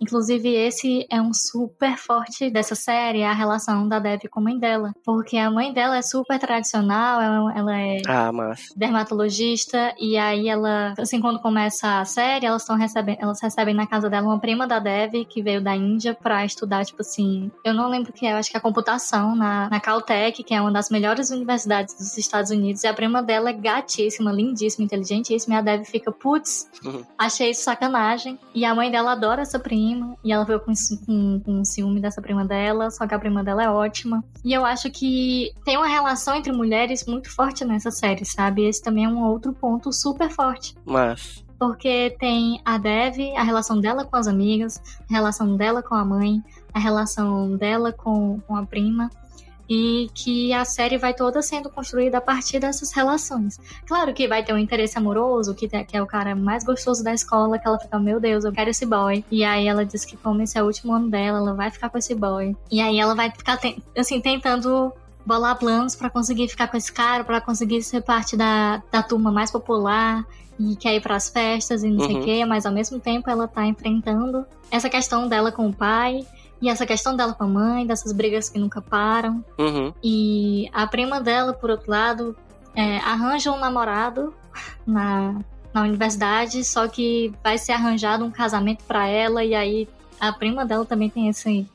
Inclusive, 0.00 0.54
esse 0.54 1.06
é 1.10 1.20
um 1.20 1.32
super 1.32 1.96
forte 1.96 2.50
dessa 2.50 2.74
série, 2.74 3.22
a 3.22 3.32
relação 3.32 3.88
da 3.88 3.98
Dev 3.98 4.22
com 4.30 4.40
a 4.40 4.42
mãe 4.42 4.58
dela. 4.58 4.92
Porque 5.04 5.36
a 5.36 5.50
mãe 5.50 5.72
dela 5.72 5.96
é 5.96 6.02
super 6.02 6.38
tradicional, 6.38 7.50
ela, 7.50 7.80
é 7.80 8.00
ah, 8.06 8.30
dermatologista, 8.76 9.94
e 9.98 10.16
aí 10.16 10.48
ela, 10.48 10.94
assim, 10.98 11.20
quando 11.20 11.40
começa 11.40 12.00
a 12.00 12.04
série, 12.04 12.46
elas 12.46 12.62
estão 12.62 12.76
recebendo, 12.76 13.18
elas 13.20 13.40
recebem 13.40 13.74
na 13.74 13.86
casa 13.86 14.10
dela 14.10 14.26
uma 14.26 14.38
prima 14.38 14.66
da 14.66 14.78
Dev 14.78 15.24
que 15.28 15.42
veio 15.42 15.62
da 15.62 15.74
Índia 15.74 16.14
pra 16.14 16.44
estudar, 16.44 16.84
tipo 16.84 17.00
assim, 17.00 17.50
eu 17.64 17.72
não 17.72 17.88
lembro 17.88 18.10
o 18.10 18.12
que 18.12 18.26
é, 18.26 18.32
eu 18.32 18.36
acho 18.36 18.50
que 18.50 18.56
é 18.56 18.60
computação 18.60 19.34
na, 19.34 19.68
na 19.70 19.80
Caltech, 19.80 20.42
que 20.42 20.54
é 20.54 20.60
uma 20.60 20.72
das 20.72 20.90
melhores 20.90 21.30
universidades 21.30 21.94
dos 21.94 22.16
Estados 22.18 22.50
Unidos, 22.50 22.84
e 22.84 22.86
a 22.86 22.94
prima 22.94 23.22
dela 23.22 23.50
é 23.50 23.52
gatíssima, 23.52 24.32
lindíssima, 24.32 24.84
inteligentíssima, 24.84 25.54
e 25.54 25.58
a 25.58 25.62
Dev 25.62 25.84
fica, 25.84 26.12
putz, 26.12 26.68
uhum. 26.84 27.04
achei 27.16 27.50
isso 27.50 27.62
sacanagem. 27.62 28.38
E 28.54 28.64
a 28.64 28.74
mãe 28.74 28.90
dela 28.90 29.12
adora 29.12 29.42
essa 29.42 29.58
prima 29.58 29.85
prima, 29.86 30.16
e 30.24 30.32
ela 30.32 30.44
veio 30.44 30.60
com, 30.60 30.72
com, 31.04 31.40
com 31.40 31.64
ciúme 31.64 32.00
dessa 32.00 32.20
prima 32.20 32.44
dela, 32.44 32.90
só 32.90 33.06
que 33.06 33.14
a 33.14 33.18
prima 33.18 33.44
dela 33.44 33.62
é 33.62 33.70
ótima. 33.70 34.24
E 34.44 34.52
eu 34.52 34.64
acho 34.64 34.90
que 34.90 35.52
tem 35.64 35.76
uma 35.76 35.86
relação 35.86 36.34
entre 36.34 36.52
mulheres 36.52 37.06
muito 37.06 37.30
forte 37.30 37.64
nessa 37.64 37.90
série, 37.90 38.24
sabe? 38.24 38.64
Esse 38.64 38.82
também 38.82 39.04
é 39.04 39.08
um 39.08 39.22
outro 39.24 39.52
ponto 39.52 39.92
super 39.92 40.30
forte. 40.30 40.74
Mas 40.84 41.44
porque 41.58 42.14
tem 42.18 42.60
a 42.66 42.76
Dev, 42.76 43.16
a 43.34 43.42
relação 43.42 43.80
dela 43.80 44.04
com 44.04 44.14
as 44.14 44.26
amigas, 44.26 44.78
a 45.10 45.14
relação 45.14 45.56
dela 45.56 45.82
com 45.82 45.94
a 45.94 46.04
mãe, 46.04 46.44
a 46.74 46.78
relação 46.78 47.56
dela 47.56 47.92
com, 47.92 48.38
com 48.40 48.56
a 48.56 48.66
prima 48.66 49.10
e 49.68 50.08
que 50.14 50.52
a 50.52 50.64
série 50.64 50.96
vai 50.96 51.12
toda 51.12 51.42
sendo 51.42 51.68
construída 51.68 52.18
a 52.18 52.20
partir 52.20 52.58
dessas 52.58 52.92
relações. 52.92 53.58
Claro 53.86 54.14
que 54.14 54.28
vai 54.28 54.44
ter 54.44 54.52
um 54.52 54.58
interesse 54.58 54.96
amoroso, 54.96 55.54
que, 55.54 55.68
que 55.68 55.96
é 55.96 56.02
o 56.02 56.06
cara 56.06 56.34
mais 56.34 56.64
gostoso 56.64 57.02
da 57.02 57.12
escola, 57.12 57.58
que 57.58 57.66
ela 57.66 57.78
fica, 57.78 57.98
meu 57.98 58.20
Deus, 58.20 58.44
eu 58.44 58.52
quero 58.52 58.70
esse 58.70 58.86
boy. 58.86 59.24
E 59.30 59.44
aí 59.44 59.66
ela 59.66 59.84
diz 59.84 60.04
que 60.04 60.16
como 60.16 60.42
esse 60.42 60.56
é 60.58 60.62
o 60.62 60.66
último 60.66 60.92
ano 60.92 61.08
dela, 61.10 61.38
ela 61.38 61.54
vai 61.54 61.70
ficar 61.70 61.88
com 61.88 61.98
esse 61.98 62.14
boy. 62.14 62.56
E 62.70 62.80
aí 62.80 62.98
ela 62.98 63.14
vai 63.14 63.30
ficar, 63.30 63.58
assim, 63.96 64.20
tentando 64.20 64.92
bolar 65.24 65.58
planos 65.58 65.96
para 65.96 66.08
conseguir 66.08 66.48
ficar 66.48 66.68
com 66.68 66.76
esse 66.76 66.92
cara, 66.92 67.24
para 67.24 67.40
conseguir 67.40 67.82
ser 67.82 68.02
parte 68.02 68.36
da, 68.36 68.80
da 68.92 69.02
turma 69.02 69.32
mais 69.32 69.50
popular 69.50 70.24
e 70.58 70.76
quer 70.76 70.94
ir 70.94 71.00
para 71.00 71.16
as 71.16 71.28
festas 71.28 71.82
e 71.82 71.90
não 71.90 72.00
uhum. 72.00 72.06
sei 72.06 72.20
o 72.20 72.24
quê, 72.24 72.44
mas 72.44 72.64
ao 72.64 72.72
mesmo 72.72 73.00
tempo 73.00 73.28
ela 73.28 73.48
tá 73.48 73.66
enfrentando 73.66 74.46
essa 74.70 74.88
questão 74.88 75.28
dela 75.28 75.50
com 75.50 75.68
o 75.68 75.72
pai 75.72 76.24
E 76.60 76.68
essa 76.68 76.86
questão 76.86 77.14
dela 77.14 77.34
com 77.34 77.44
a 77.44 77.48
mãe, 77.48 77.86
dessas 77.86 78.12
brigas 78.12 78.48
que 78.48 78.58
nunca 78.58 78.80
param. 78.80 79.44
Uhum. 79.58 79.92
E 80.02 80.68
a 80.72 80.86
prima 80.86 81.20
dela, 81.20 81.52
por 81.52 81.70
outro 81.70 81.90
lado, 81.90 82.36
é, 82.74 82.98
arranja 82.98 83.52
um 83.52 83.58
namorado 83.58 84.34
na, 84.86 85.38
na 85.72 85.82
universidade, 85.82 86.64
só 86.64 86.88
que 86.88 87.32
vai 87.42 87.58
ser 87.58 87.72
arranjado 87.72 88.24
um 88.24 88.30
casamento 88.30 88.84
para 88.84 89.06
ela, 89.06 89.44
e 89.44 89.54
aí 89.54 89.88
a 90.18 90.32
prima 90.32 90.64
dela 90.64 90.84
também 90.84 91.10
tem 91.10 91.28
esse, 91.28 91.68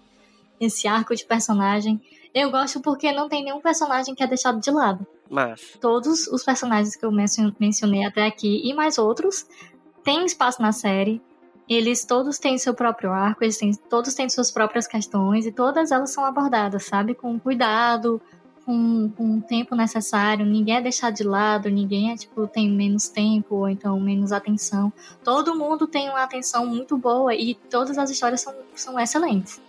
esse 0.60 0.88
arco 0.88 1.16
de 1.16 1.26
personagem. 1.26 2.02
Eu 2.34 2.50
gosto 2.50 2.80
porque 2.80 3.12
não 3.12 3.28
tem 3.28 3.44
nenhum 3.44 3.62
personagem 3.62 4.16
que 4.16 4.24
é 4.24 4.28
deixado 4.28 4.60
de 4.60 4.72
lado. 4.72 5.06
Mas. 5.30 5.78
Todos 5.80 6.28
os 6.28 6.44
personagens 6.44 6.96
que 6.96 7.06
eu 7.06 7.12
mencionei 7.60 8.06
até 8.06 8.26
aqui 8.26 8.62
e 8.64 8.74
mais 8.74 8.98
outros 8.98 9.46
têm 10.04 10.26
espaço 10.26 10.62
na 10.62 10.72
série. 10.72 11.22
Eles 11.74 12.04
todos 12.04 12.38
têm 12.38 12.58
seu 12.58 12.74
próprio 12.74 13.14
arco, 13.14 13.46
eles 13.46 13.58
têm, 13.58 13.74
todos 13.74 14.14
têm 14.14 14.28
suas 14.28 14.52
próprias 14.52 14.86
questões 14.86 15.46
e 15.46 15.54
todas 15.54 15.90
elas 15.90 16.12
são 16.12 16.26
abordadas, 16.26 16.84
sabe? 16.84 17.16
Com 17.16 17.40
cuidado, 17.40 18.22
com, 18.66 19.10
com 19.16 19.38
o 19.38 19.42
tempo 19.42 19.74
necessário, 19.74 20.46
ninguém 20.46 20.76
é 20.76 20.82
deixado 20.82 21.16
de 21.16 21.24
lado, 21.24 21.70
ninguém 21.70 22.12
é 22.12 22.18
tipo, 22.18 22.46
tem 22.46 22.70
menos 22.70 23.08
tempo 23.08 23.56
ou 23.56 23.70
então 23.70 23.98
menos 24.02 24.34
atenção. 24.34 24.92
Todo 25.24 25.56
mundo 25.56 25.88
tem 25.88 26.10
uma 26.10 26.22
atenção 26.22 26.66
muito 26.66 26.98
boa 26.98 27.34
e 27.34 27.56
todas 27.56 27.98
as 27.98 28.10
histórias 28.10 28.42
são, 28.42 28.54
são 28.76 29.00
excelentes. 29.00 29.62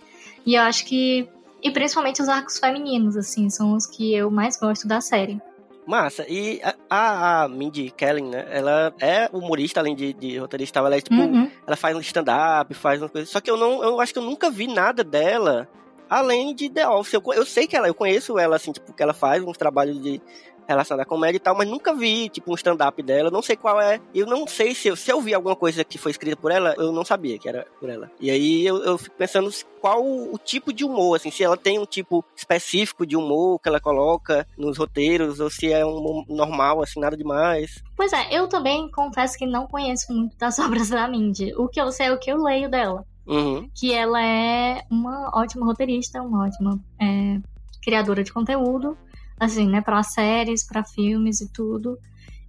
E 0.45 0.55
eu 0.55 0.61
acho 0.63 0.85
que. 0.85 1.29
E 1.61 1.71
principalmente 1.71 2.21
os 2.21 2.27
arcos 2.27 2.59
femininos, 2.59 3.15
assim, 3.15 3.49
são 3.49 3.77
os 3.77 3.85
que 3.85 4.13
eu 4.13 4.29
mais 4.29 4.57
gosto 4.57 4.85
da 4.85 4.99
série. 4.99 5.41
Massa. 5.85 6.25
E 6.29 6.61
a, 6.89 7.43
a 7.43 7.47
Mindy 7.47 7.91
Kaling, 7.91 8.29
né? 8.29 8.47
Ela 8.49 8.93
é 8.99 9.29
humorista, 9.33 9.79
além 9.79 9.95
de, 9.95 10.13
de 10.13 10.37
roteirista. 10.37 10.79
Ela 10.79 10.95
é 10.95 11.01
tipo. 11.01 11.15
Uhum. 11.15 11.49
Ela 11.65 11.75
faz 11.75 11.95
um 11.95 11.99
stand-up, 11.99 12.73
faz 12.73 13.01
umas 13.01 13.11
coisas. 13.11 13.29
Só 13.29 13.41
que 13.41 13.49
eu 13.51 13.57
não. 13.57 13.83
Eu 13.83 13.99
acho 13.99 14.13
que 14.13 14.19
eu 14.19 14.23
nunca 14.23 14.49
vi 14.49 14.67
nada 14.67 15.03
dela 15.03 15.67
além 16.09 16.53
de 16.53 16.69
The 16.69 16.87
Office. 16.87 17.13
Eu, 17.13 17.23
eu 17.33 17.45
sei 17.45 17.67
que 17.67 17.75
ela, 17.75 17.87
eu 17.87 17.93
conheço 17.93 18.37
ela, 18.37 18.55
assim, 18.55 18.71
tipo, 18.71 18.93
que 18.93 19.01
ela 19.01 19.13
faz 19.13 19.43
uns 19.43 19.57
trabalhos 19.57 20.01
de 20.01 20.21
relação 20.67 20.99
à 20.99 21.05
comédia 21.05 21.37
e 21.37 21.39
tal, 21.39 21.55
mas 21.55 21.67
nunca 21.67 21.93
vi, 21.93 22.29
tipo, 22.29 22.51
um 22.51 22.55
stand-up 22.55 23.01
dela, 23.01 23.29
não 23.29 23.41
sei 23.41 23.55
qual 23.55 23.79
é. 23.79 23.99
Eu 24.13 24.25
não 24.25 24.47
sei 24.47 24.73
se 24.73 24.87
eu, 24.87 24.95
se 24.95 25.11
eu 25.11 25.21
vi 25.21 25.33
alguma 25.33 25.55
coisa 25.55 25.83
que 25.83 25.97
foi 25.97 26.11
escrita 26.11 26.37
por 26.37 26.51
ela, 26.51 26.73
eu 26.77 26.91
não 26.91 27.05
sabia 27.05 27.37
que 27.37 27.47
era 27.47 27.65
por 27.79 27.89
ela. 27.89 28.11
E 28.19 28.29
aí 28.29 28.65
eu, 28.65 28.77
eu 28.83 28.97
fico 28.97 29.15
pensando 29.15 29.49
qual 29.81 30.01
o, 30.01 30.37
tipo 30.37 30.71
de 30.71 30.85
humor, 30.85 31.15
assim, 31.15 31.29
se 31.29 31.43
ela 31.43 31.57
tem 31.57 31.77
um 31.77 31.85
tipo 31.85 32.23
específico 32.35 33.05
de 33.05 33.17
humor 33.17 33.59
que 33.59 33.67
ela 33.67 33.81
coloca 33.81 34.47
nos 34.57 34.77
roteiros, 34.77 35.39
ou 35.39 35.49
se 35.49 35.71
é 35.71 35.85
um 35.85 35.97
humor 35.97 36.25
normal, 36.29 36.81
assim, 36.81 36.99
nada 36.99 37.17
demais. 37.17 37.83
Pois 37.95 38.13
é, 38.13 38.27
eu 38.31 38.47
também 38.47 38.89
confesso 38.91 39.37
que 39.37 39.45
não 39.45 39.67
conheço 39.67 40.13
muito 40.13 40.37
das 40.37 40.57
obras 40.59 40.89
da 40.89 41.07
Mindy. 41.07 41.53
O 41.55 41.67
que 41.67 41.81
eu 41.81 41.91
sei 41.91 42.07
é 42.07 42.13
o 42.13 42.19
que 42.19 42.31
eu 42.31 42.41
leio 42.41 42.69
dela. 42.69 43.05
Uhum. 43.25 43.69
Que 43.73 43.93
ela 43.93 44.21
é 44.21 44.83
uma 44.89 45.31
ótima 45.33 45.65
roteirista, 45.65 46.21
uma 46.21 46.45
ótima 46.45 46.79
é, 47.01 47.39
criadora 47.83 48.23
de 48.23 48.31
conteúdo, 48.31 48.97
assim, 49.39 49.67
né, 49.67 49.81
para 49.81 50.03
séries, 50.03 50.65
para 50.65 50.83
filmes 50.83 51.41
e 51.41 51.51
tudo. 51.51 51.97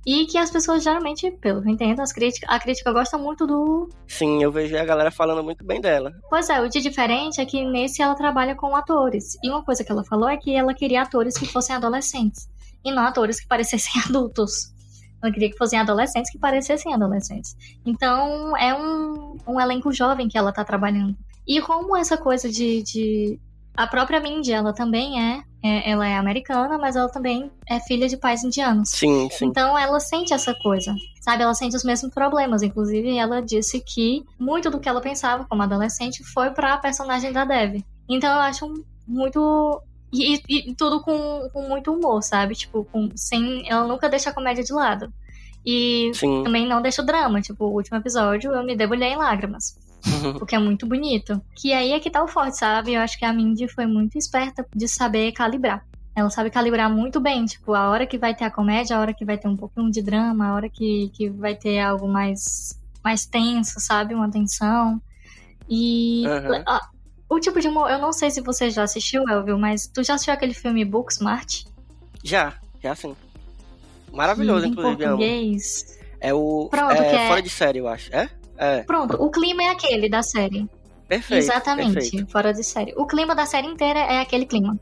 E 0.06 0.26
que 0.26 0.36
as 0.36 0.50
pessoas 0.50 0.82
geralmente, 0.82 1.30
pelo 1.30 1.62
que 1.62 1.68
eu 1.68 1.72
entendo, 1.72 2.00
as 2.00 2.12
crítica, 2.12 2.46
a 2.50 2.60
crítica 2.60 2.92
gosta 2.92 3.16
muito 3.16 3.46
do. 3.46 3.88
Sim, 4.06 4.42
eu 4.42 4.52
vejo 4.52 4.76
a 4.76 4.84
galera 4.84 5.10
falando 5.10 5.42
muito 5.42 5.64
bem 5.64 5.80
dela. 5.80 6.12
Pois 6.28 6.50
é, 6.50 6.60
o 6.60 6.68
de 6.68 6.82
diferente 6.82 7.40
é 7.40 7.46
que 7.46 7.64
nesse 7.64 8.02
ela 8.02 8.14
trabalha 8.14 8.54
com 8.54 8.76
atores. 8.76 9.38
E 9.42 9.48
uma 9.48 9.64
coisa 9.64 9.82
que 9.82 9.90
ela 9.90 10.04
falou 10.04 10.28
é 10.28 10.36
que 10.36 10.54
ela 10.54 10.74
queria 10.74 11.02
atores 11.02 11.38
que 11.38 11.46
fossem 11.46 11.74
adolescentes. 11.74 12.46
E 12.84 12.92
não 12.92 13.02
atores 13.02 13.40
que 13.40 13.48
parecessem 13.48 13.92
adultos. 14.06 14.74
Ela 15.22 15.32
queria 15.32 15.50
que 15.50 15.56
fossem 15.56 15.78
adolescentes 15.78 16.30
que 16.30 16.38
parecessem 16.38 16.92
adolescentes. 16.92 17.56
Então, 17.86 18.54
é 18.58 18.74
um, 18.74 19.38
um 19.46 19.58
elenco 19.58 19.90
jovem 19.90 20.28
que 20.28 20.36
ela 20.36 20.52
tá 20.52 20.62
trabalhando. 20.62 21.16
E 21.46 21.62
como 21.62 21.96
essa 21.96 22.18
coisa 22.18 22.50
de. 22.50 22.82
de... 22.82 23.40
A 23.74 23.86
própria 23.86 24.20
Mindy, 24.20 24.52
ela 24.52 24.72
também 24.72 25.20
é, 25.20 25.42
é, 25.64 25.90
Ela 25.90 26.06
é 26.06 26.16
americana, 26.16 26.76
mas 26.76 26.94
ela 26.94 27.08
também 27.08 27.50
é 27.66 27.80
filha 27.80 28.06
de 28.06 28.18
pais 28.18 28.44
indianos. 28.44 28.90
Sim, 28.90 29.28
sim. 29.30 29.46
Então 29.46 29.78
ela 29.78 29.98
sente 29.98 30.34
essa 30.34 30.54
coisa. 30.54 30.94
Sabe, 31.22 31.42
ela 31.42 31.54
sente 31.54 31.74
os 31.74 31.82
mesmos 31.82 32.12
problemas. 32.12 32.62
Inclusive, 32.62 33.16
ela 33.16 33.40
disse 33.40 33.80
que 33.80 34.22
muito 34.38 34.70
do 34.70 34.78
que 34.78 34.88
ela 34.88 35.00
pensava 35.00 35.46
como 35.46 35.62
adolescente 35.62 36.22
foi 36.22 36.50
pra 36.50 36.76
personagem 36.76 37.32
da 37.32 37.46
Dev. 37.46 37.82
Então 38.06 38.30
eu 38.30 38.40
acho 38.40 38.84
muito 39.08 39.82
e, 40.12 40.34
e, 40.48 40.70
e, 40.70 40.74
tudo 40.74 41.00
com, 41.00 41.48
com 41.52 41.62
muito 41.66 41.92
humor, 41.92 42.22
sabe? 42.22 42.54
Tipo, 42.54 42.84
com, 42.84 43.10
sem. 43.16 43.68
Ela 43.68 43.86
nunca 43.88 44.08
deixa 44.08 44.30
a 44.30 44.34
comédia 44.34 44.62
de 44.62 44.72
lado. 44.72 45.12
E 45.66 46.10
Sim. 46.14 46.44
também 46.44 46.68
não 46.68 46.82
deixa 46.82 47.00
o 47.00 47.06
drama. 47.06 47.40
Tipo, 47.40 47.64
o 47.64 47.72
último 47.72 47.96
episódio 47.96 48.52
eu 48.52 48.64
me 48.64 48.76
debulhei 48.76 49.08
em 49.08 49.16
lágrimas. 49.16 49.76
porque 50.38 50.54
é 50.54 50.58
muito 50.58 50.86
bonito. 50.86 51.40
Que 51.54 51.72
aí 51.72 51.92
é 51.92 52.00
que 52.00 52.10
tá 52.10 52.22
o 52.22 52.28
forte, 52.28 52.56
sabe? 52.58 52.92
Eu 52.94 53.00
acho 53.00 53.18
que 53.18 53.24
a 53.24 53.32
Mindy 53.32 53.68
foi 53.68 53.86
muito 53.86 54.16
esperta 54.18 54.66
de 54.74 54.86
saber 54.88 55.32
calibrar. 55.32 55.84
Ela 56.16 56.30
sabe 56.30 56.48
calibrar 56.50 56.88
muito 56.88 57.20
bem, 57.20 57.44
tipo, 57.44 57.74
a 57.74 57.88
hora 57.90 58.06
que 58.06 58.16
vai 58.16 58.34
ter 58.34 58.44
a 58.44 58.50
comédia, 58.50 58.96
a 58.96 59.00
hora 59.00 59.12
que 59.12 59.24
vai 59.24 59.36
ter 59.36 59.48
um 59.48 59.56
pouquinho 59.56 59.90
de 59.90 60.00
drama, 60.00 60.46
a 60.48 60.54
hora 60.54 60.68
que, 60.68 61.10
que 61.12 61.28
vai 61.28 61.56
ter 61.56 61.80
algo 61.80 62.06
mais, 62.06 62.78
mais 63.02 63.26
tenso, 63.26 63.80
sabe? 63.80 64.14
Uma 64.14 64.30
tensão. 64.30 65.00
E 65.68 66.22
Uhum. 66.26 66.62
a- 66.66 66.88
o 67.28 67.40
tipo 67.40 67.60
de 67.60 67.66
humor, 67.66 67.90
eu 67.90 67.98
não 67.98 68.12
sei 68.12 68.30
se 68.30 68.40
você 68.40 68.70
já 68.70 68.84
assistiu, 68.84 69.24
Elvio, 69.28 69.58
mas 69.58 69.88
tu 69.88 70.04
já 70.04 70.14
assistiu 70.14 70.34
aquele 70.34 70.54
filme 70.54 70.84
Booksmart? 70.84 71.64
Já, 72.22 72.54
já 72.82 72.94
sim. 72.94 73.16
Maravilhoso, 74.12 74.66
em 74.66 74.70
inclusive. 74.70 75.04
amo. 75.04 75.16
português. 75.18 75.98
É 76.20 76.32
o. 76.32 76.68
Pronto, 76.70 76.92
é, 76.92 77.10
que 77.10 77.16
é- 77.16 77.26
Fora 77.28 77.42
de 77.42 77.50
série, 77.50 77.78
eu 77.80 77.88
acho. 77.88 78.14
É? 78.14 78.28
É. 78.56 78.82
Pronto, 78.82 79.22
o 79.22 79.30
clima 79.30 79.62
é 79.62 79.68
aquele 79.68 80.08
da 80.08 80.22
série. 80.22 80.68
Perfeito. 81.08 81.42
Exatamente, 81.42 81.94
perfeito. 81.94 82.30
fora 82.30 82.52
de 82.52 82.64
série. 82.64 82.94
O 82.96 83.06
clima 83.06 83.34
da 83.34 83.46
série 83.46 83.66
inteira 83.66 84.00
é 84.00 84.20
aquele 84.20 84.46
clima. 84.46 84.78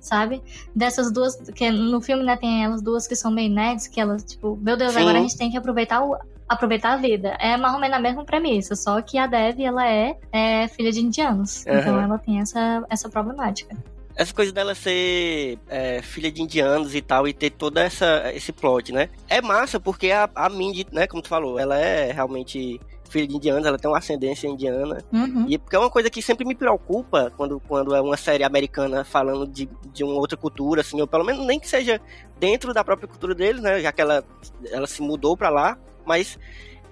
Sabe? 0.00 0.40
Dessas 0.74 1.10
duas. 1.10 1.36
Que 1.54 1.70
no 1.70 2.00
filme, 2.00 2.22
né, 2.22 2.36
tem 2.36 2.64
elas 2.64 2.80
duas 2.80 3.06
que 3.08 3.16
são 3.16 3.30
meio 3.30 3.52
nerds, 3.52 3.88
que 3.88 4.00
elas, 4.00 4.22
tipo, 4.22 4.56
meu 4.56 4.76
Deus, 4.76 4.92
Sim. 4.92 5.00
agora 5.00 5.18
a 5.18 5.20
gente 5.20 5.36
tem 5.36 5.50
que 5.50 5.56
aproveitar, 5.56 6.04
o, 6.04 6.16
aproveitar 6.48 6.92
a 6.92 6.96
vida. 6.96 7.36
É 7.40 7.56
mais 7.56 7.74
ou 7.74 7.80
menos 7.80 7.96
a 7.96 8.00
mesma 8.00 8.24
premissa, 8.24 8.76
só 8.76 9.02
que 9.02 9.18
a 9.18 9.26
Dev, 9.26 9.60
ela 9.60 9.88
é, 9.88 10.16
é 10.30 10.68
filha 10.68 10.92
de 10.92 11.00
indianos. 11.00 11.66
Então 11.66 11.94
Aham. 11.94 12.02
ela 12.04 12.18
tem 12.18 12.38
essa, 12.40 12.84
essa 12.88 13.08
problemática. 13.08 13.76
Essa 14.14 14.32
coisa 14.32 14.50
dela 14.50 14.74
ser 14.74 15.58
é, 15.68 16.00
filha 16.00 16.30
de 16.32 16.40
indianos 16.40 16.94
e 16.94 17.02
tal, 17.02 17.28
e 17.28 17.34
ter 17.34 17.50
toda 17.50 17.82
essa 17.82 18.32
esse 18.32 18.50
plot, 18.50 18.90
né? 18.90 19.10
É 19.28 19.42
massa, 19.42 19.78
porque 19.78 20.10
a, 20.10 20.30
a 20.34 20.48
Mindy, 20.48 20.86
né, 20.90 21.06
como 21.06 21.20
tu 21.20 21.28
falou, 21.28 21.58
ela 21.58 21.76
é 21.78 22.12
realmente 22.12 22.80
filha 23.06 23.26
de 23.26 23.36
indianos, 23.36 23.66
ela 23.66 23.78
tem 23.78 23.90
uma 23.90 23.98
ascendência 23.98 24.48
indiana. 24.48 25.02
Uhum. 25.12 25.46
E 25.48 25.58
porque 25.58 25.76
é 25.76 25.78
uma 25.78 25.90
coisa 25.90 26.10
que 26.10 26.20
sempre 26.20 26.44
me 26.44 26.54
preocupa 26.54 27.32
quando, 27.36 27.60
quando 27.60 27.94
é 27.94 28.00
uma 28.00 28.16
série 28.16 28.44
americana 28.44 29.04
falando 29.04 29.46
de, 29.46 29.68
de 29.92 30.04
uma 30.04 30.14
outra 30.14 30.36
cultura, 30.36 30.80
assim, 30.80 31.00
ou 31.00 31.06
pelo 31.06 31.24
menos 31.24 31.46
nem 31.46 31.58
que 31.58 31.68
seja 31.68 32.00
dentro 32.38 32.74
da 32.74 32.84
própria 32.84 33.08
cultura 33.08 33.34
deles, 33.34 33.62
né? 33.62 33.80
Já 33.80 33.92
que 33.92 34.00
ela, 34.00 34.24
ela 34.70 34.86
se 34.86 35.00
mudou 35.00 35.36
pra 35.36 35.48
lá, 35.48 35.78
mas 36.04 36.38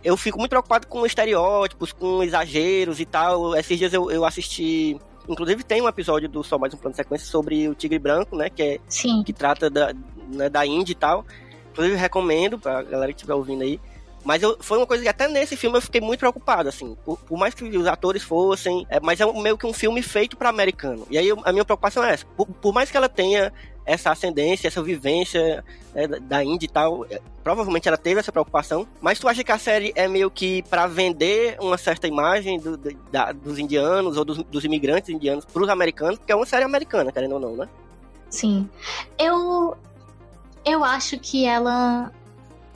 eu 0.04 0.16
fico 0.16 0.38
muito 0.38 0.50
preocupado 0.50 0.86
com 0.86 1.06
estereótipos, 1.06 1.92
com 1.92 2.22
exageros 2.22 3.00
e 3.00 3.06
tal. 3.06 3.56
Esses 3.56 3.78
dias 3.78 3.92
eu, 3.92 4.10
eu 4.10 4.24
assisti. 4.24 4.98
Inclusive 5.26 5.64
tem 5.64 5.80
um 5.80 5.88
episódio 5.88 6.28
do 6.28 6.44
Só 6.44 6.58
Mais 6.58 6.74
um 6.74 6.76
Plano 6.76 6.92
de 6.92 6.98
Sequência 6.98 7.26
sobre 7.26 7.66
o 7.68 7.74
Tigre 7.74 7.98
Branco, 7.98 8.36
né? 8.36 8.50
Que, 8.50 8.62
é, 8.62 8.80
Sim. 8.86 9.22
que 9.24 9.32
trata 9.32 9.70
da, 9.70 9.94
né, 10.28 10.50
da 10.50 10.66
Índia 10.66 10.92
e 10.92 10.96
tal. 10.96 11.24
Inclusive 11.72 11.96
recomendo 11.96 12.58
pra 12.58 12.82
galera 12.82 13.12
que 13.12 13.16
estiver 13.16 13.34
ouvindo 13.34 13.62
aí. 13.62 13.80
Mas 14.24 14.42
eu, 14.42 14.56
foi 14.60 14.78
uma 14.78 14.86
coisa 14.86 15.02
que 15.02 15.08
até 15.08 15.28
nesse 15.28 15.56
filme 15.56 15.76
eu 15.76 15.82
fiquei 15.82 16.00
muito 16.00 16.20
preocupado, 16.20 16.68
assim. 16.68 16.96
Por, 17.04 17.18
por 17.18 17.38
mais 17.38 17.52
que 17.54 17.64
os 17.64 17.86
atores 17.86 18.22
fossem. 18.22 18.86
é, 18.88 18.98
mas 19.00 19.20
é 19.20 19.26
um- 19.26 19.40
meio 19.40 19.58
que 19.58 19.66
um 19.66 19.72
filme 19.72 20.00
feito 20.02 20.36
para 20.36 20.48
americano. 20.48 21.06
E 21.10 21.18
aí 21.18 21.28
a 21.44 21.52
minha 21.52 21.64
preocupação 21.64 22.02
é 22.02 22.14
essa. 22.14 22.24
Por, 22.36 22.46
por 22.46 22.72
mais 22.72 22.90
que 22.90 22.96
ela 22.96 23.08
tenha 23.08 23.52
essa 23.86 24.10
ascendência, 24.10 24.66
essa 24.66 24.82
vivência 24.82 25.62
é, 25.94 26.06
da- 26.08 26.42
Índia 26.42 26.64
e 26.64 26.68
tal, 26.70 27.04
é, 27.10 27.20
provavelmente 27.42 27.86
ela 27.86 27.98
teve 27.98 28.18
essa 28.18 28.32
preocupação. 28.32 28.88
Mas 28.98 29.18
tu 29.18 29.28
acha 29.28 29.44
que 29.44 29.52
a 29.52 29.58
série 29.58 29.92
é 29.94 30.08
meio 30.08 30.30
que 30.30 30.62
para 30.70 30.86
vender 30.86 31.58
uma 31.60 31.76
certa 31.76 32.08
imagem 32.08 32.58
do- 32.58 32.78
da- 33.12 33.30
dos 33.32 33.58
indianos 33.58 34.16
ou 34.16 34.24
dos, 34.24 34.38
dos 34.44 34.64
imigrantes 34.64 35.10
indianos 35.10 35.44
pros 35.44 35.68
americanos? 35.68 36.16
Porque 36.18 36.32
é 36.32 36.36
uma 36.36 36.46
série 36.46 36.64
americana, 36.64 37.12
querendo 37.12 37.32
ou 37.34 37.40
não, 37.40 37.56
né? 37.56 37.68
Sim. 38.30 38.68
Eu. 39.18 39.76
Eu 40.64 40.82
acho 40.82 41.18
que 41.18 41.44
ela. 41.44 42.10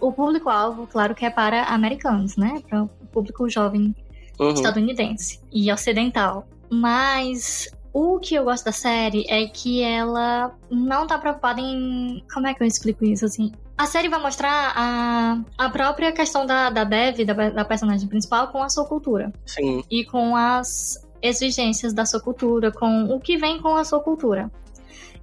O 0.00 0.12
público-alvo, 0.12 0.86
claro 0.86 1.14
que 1.14 1.24
é 1.24 1.30
para 1.30 1.64
americanos, 1.64 2.36
né? 2.36 2.62
Para 2.68 2.84
o 2.84 2.88
público 3.12 3.48
jovem 3.48 3.94
Uhum. 4.38 4.52
estadunidense 4.52 5.40
e 5.52 5.70
ocidental. 5.72 6.46
Mas 6.70 7.68
o 7.92 8.18
que 8.18 8.34
eu 8.34 8.44
gosto 8.44 8.66
da 8.66 8.72
série 8.72 9.24
é 9.28 9.46
que 9.46 9.82
ela 9.82 10.54
não 10.70 11.06
tá 11.06 11.18
preocupada 11.18 11.60
em. 11.60 12.22
Como 12.32 12.46
é 12.46 12.54
que 12.54 12.62
eu 12.62 12.66
explico 12.66 13.04
isso 13.04 13.24
assim? 13.24 13.52
A 13.76 13.86
série 13.86 14.08
vai 14.08 14.20
mostrar 14.20 14.72
a, 14.76 15.40
a 15.56 15.70
própria 15.70 16.12
questão 16.12 16.44
da, 16.44 16.68
da 16.68 16.84
Dev, 16.84 17.24
da, 17.24 17.50
da 17.50 17.64
personagem 17.64 18.08
principal, 18.08 18.48
com 18.48 18.62
a 18.62 18.68
sua 18.68 18.84
cultura 18.84 19.32
Sim. 19.46 19.82
e 19.90 20.04
com 20.04 20.34
as 20.36 21.04
exigências 21.22 21.92
da 21.92 22.04
sua 22.04 22.20
cultura, 22.20 22.72
com 22.72 23.04
o 23.04 23.20
que 23.20 23.36
vem 23.36 23.60
com 23.60 23.76
a 23.76 23.84
sua 23.84 24.00
cultura. 24.00 24.50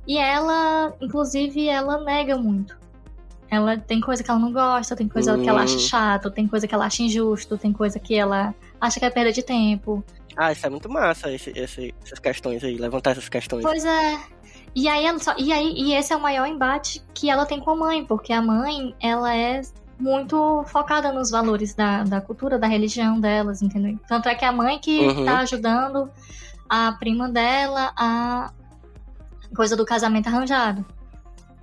E 0.08 0.18
ela, 0.18 0.94
inclusive, 1.02 1.68
ela 1.68 2.02
nega 2.04 2.38
muito. 2.38 2.78
Ela 3.50 3.78
tem 3.78 4.02
coisa 4.02 4.24
que 4.24 4.30
ela 4.30 4.40
não 4.40 4.52
gosta, 4.52 4.96
tem 4.96 5.08
coisa 5.08 5.38
que 5.38 5.48
ela 5.48 5.62
acha 5.62 5.76
Hum. 5.76 5.80
chato, 5.80 6.32
tem 6.32 6.48
coisa 6.48 6.68
que 6.68 6.74
ela 6.74 6.86
acha 6.86 7.04
injusto, 7.04 7.58
tem 7.58 7.72
coisa 7.72 8.00
que 8.00 8.16
ela 8.16 8.54
acha 8.82 9.00
que 9.00 9.06
é 9.06 9.10
perda 9.10 9.32
de 9.32 9.44
tempo. 9.44 10.04
Ah, 10.36 10.52
isso 10.52 10.66
é 10.66 10.70
muito 10.70 10.90
massa, 10.90 11.32
esse, 11.32 11.52
esse, 11.56 11.94
essas 12.04 12.20
questões 12.20 12.64
aí, 12.64 12.78
levantar 12.78 13.12
essas 13.12 13.30
questões. 13.30 13.64
Pois 13.64 13.86
é. 13.86 14.20
E 14.76 14.90
aí, 14.90 15.06
ela 15.06 15.20
só, 15.20 15.34
e 15.38 15.54
aí, 15.54 15.74
e 15.78 15.94
esse 15.94 16.12
é 16.12 16.16
o 16.18 16.20
maior 16.22 16.46
embate 16.48 17.02
que 17.14 17.30
ela 17.30 17.46
tem 17.46 17.60
com 17.62 17.70
a 17.72 17.76
mãe, 17.76 18.04
porque 18.04 18.34
a 18.34 18.42
mãe, 18.42 18.94
ela 19.00 19.34
é 19.34 19.62
muito 19.98 20.66
focada 20.68 21.14
nos 21.14 21.30
valores 21.32 21.74
da, 21.74 22.04
da 22.04 22.20
cultura, 22.20 22.60
da 22.60 22.68
religião 22.68 23.18
delas, 23.18 23.62
entendeu? 23.62 23.98
Tanto 24.10 24.28
é 24.28 24.36
que 24.36 24.44
a 24.44 24.52
mãe 24.52 24.78
que 24.80 25.00
Uhum. 25.08 25.24
tá 25.24 25.38
ajudando 25.40 26.10
a 26.68 26.92
prima 26.94 27.30
dela 27.30 27.94
a 27.96 28.52
coisa 29.56 29.78
do 29.78 29.86
casamento 29.86 30.28
arranjado, 30.28 30.86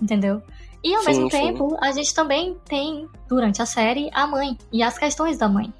entendeu? 0.01 0.41
E 0.83 0.93
ao 0.93 1.01
Sim, 1.01 1.07
mesmo 1.07 1.31
sim. 1.31 1.37
tempo, 1.37 1.77
a 1.81 1.91
gente 1.91 2.13
também 2.13 2.57
tem, 2.65 3.07
durante 3.27 3.61
a 3.61 3.65
série, 3.65 4.09
a 4.13 4.27
mãe 4.27 4.57
e 4.71 4.83
as 4.83 4.97
questões 4.97 5.37
da 5.37 5.47
mãe. 5.47 5.73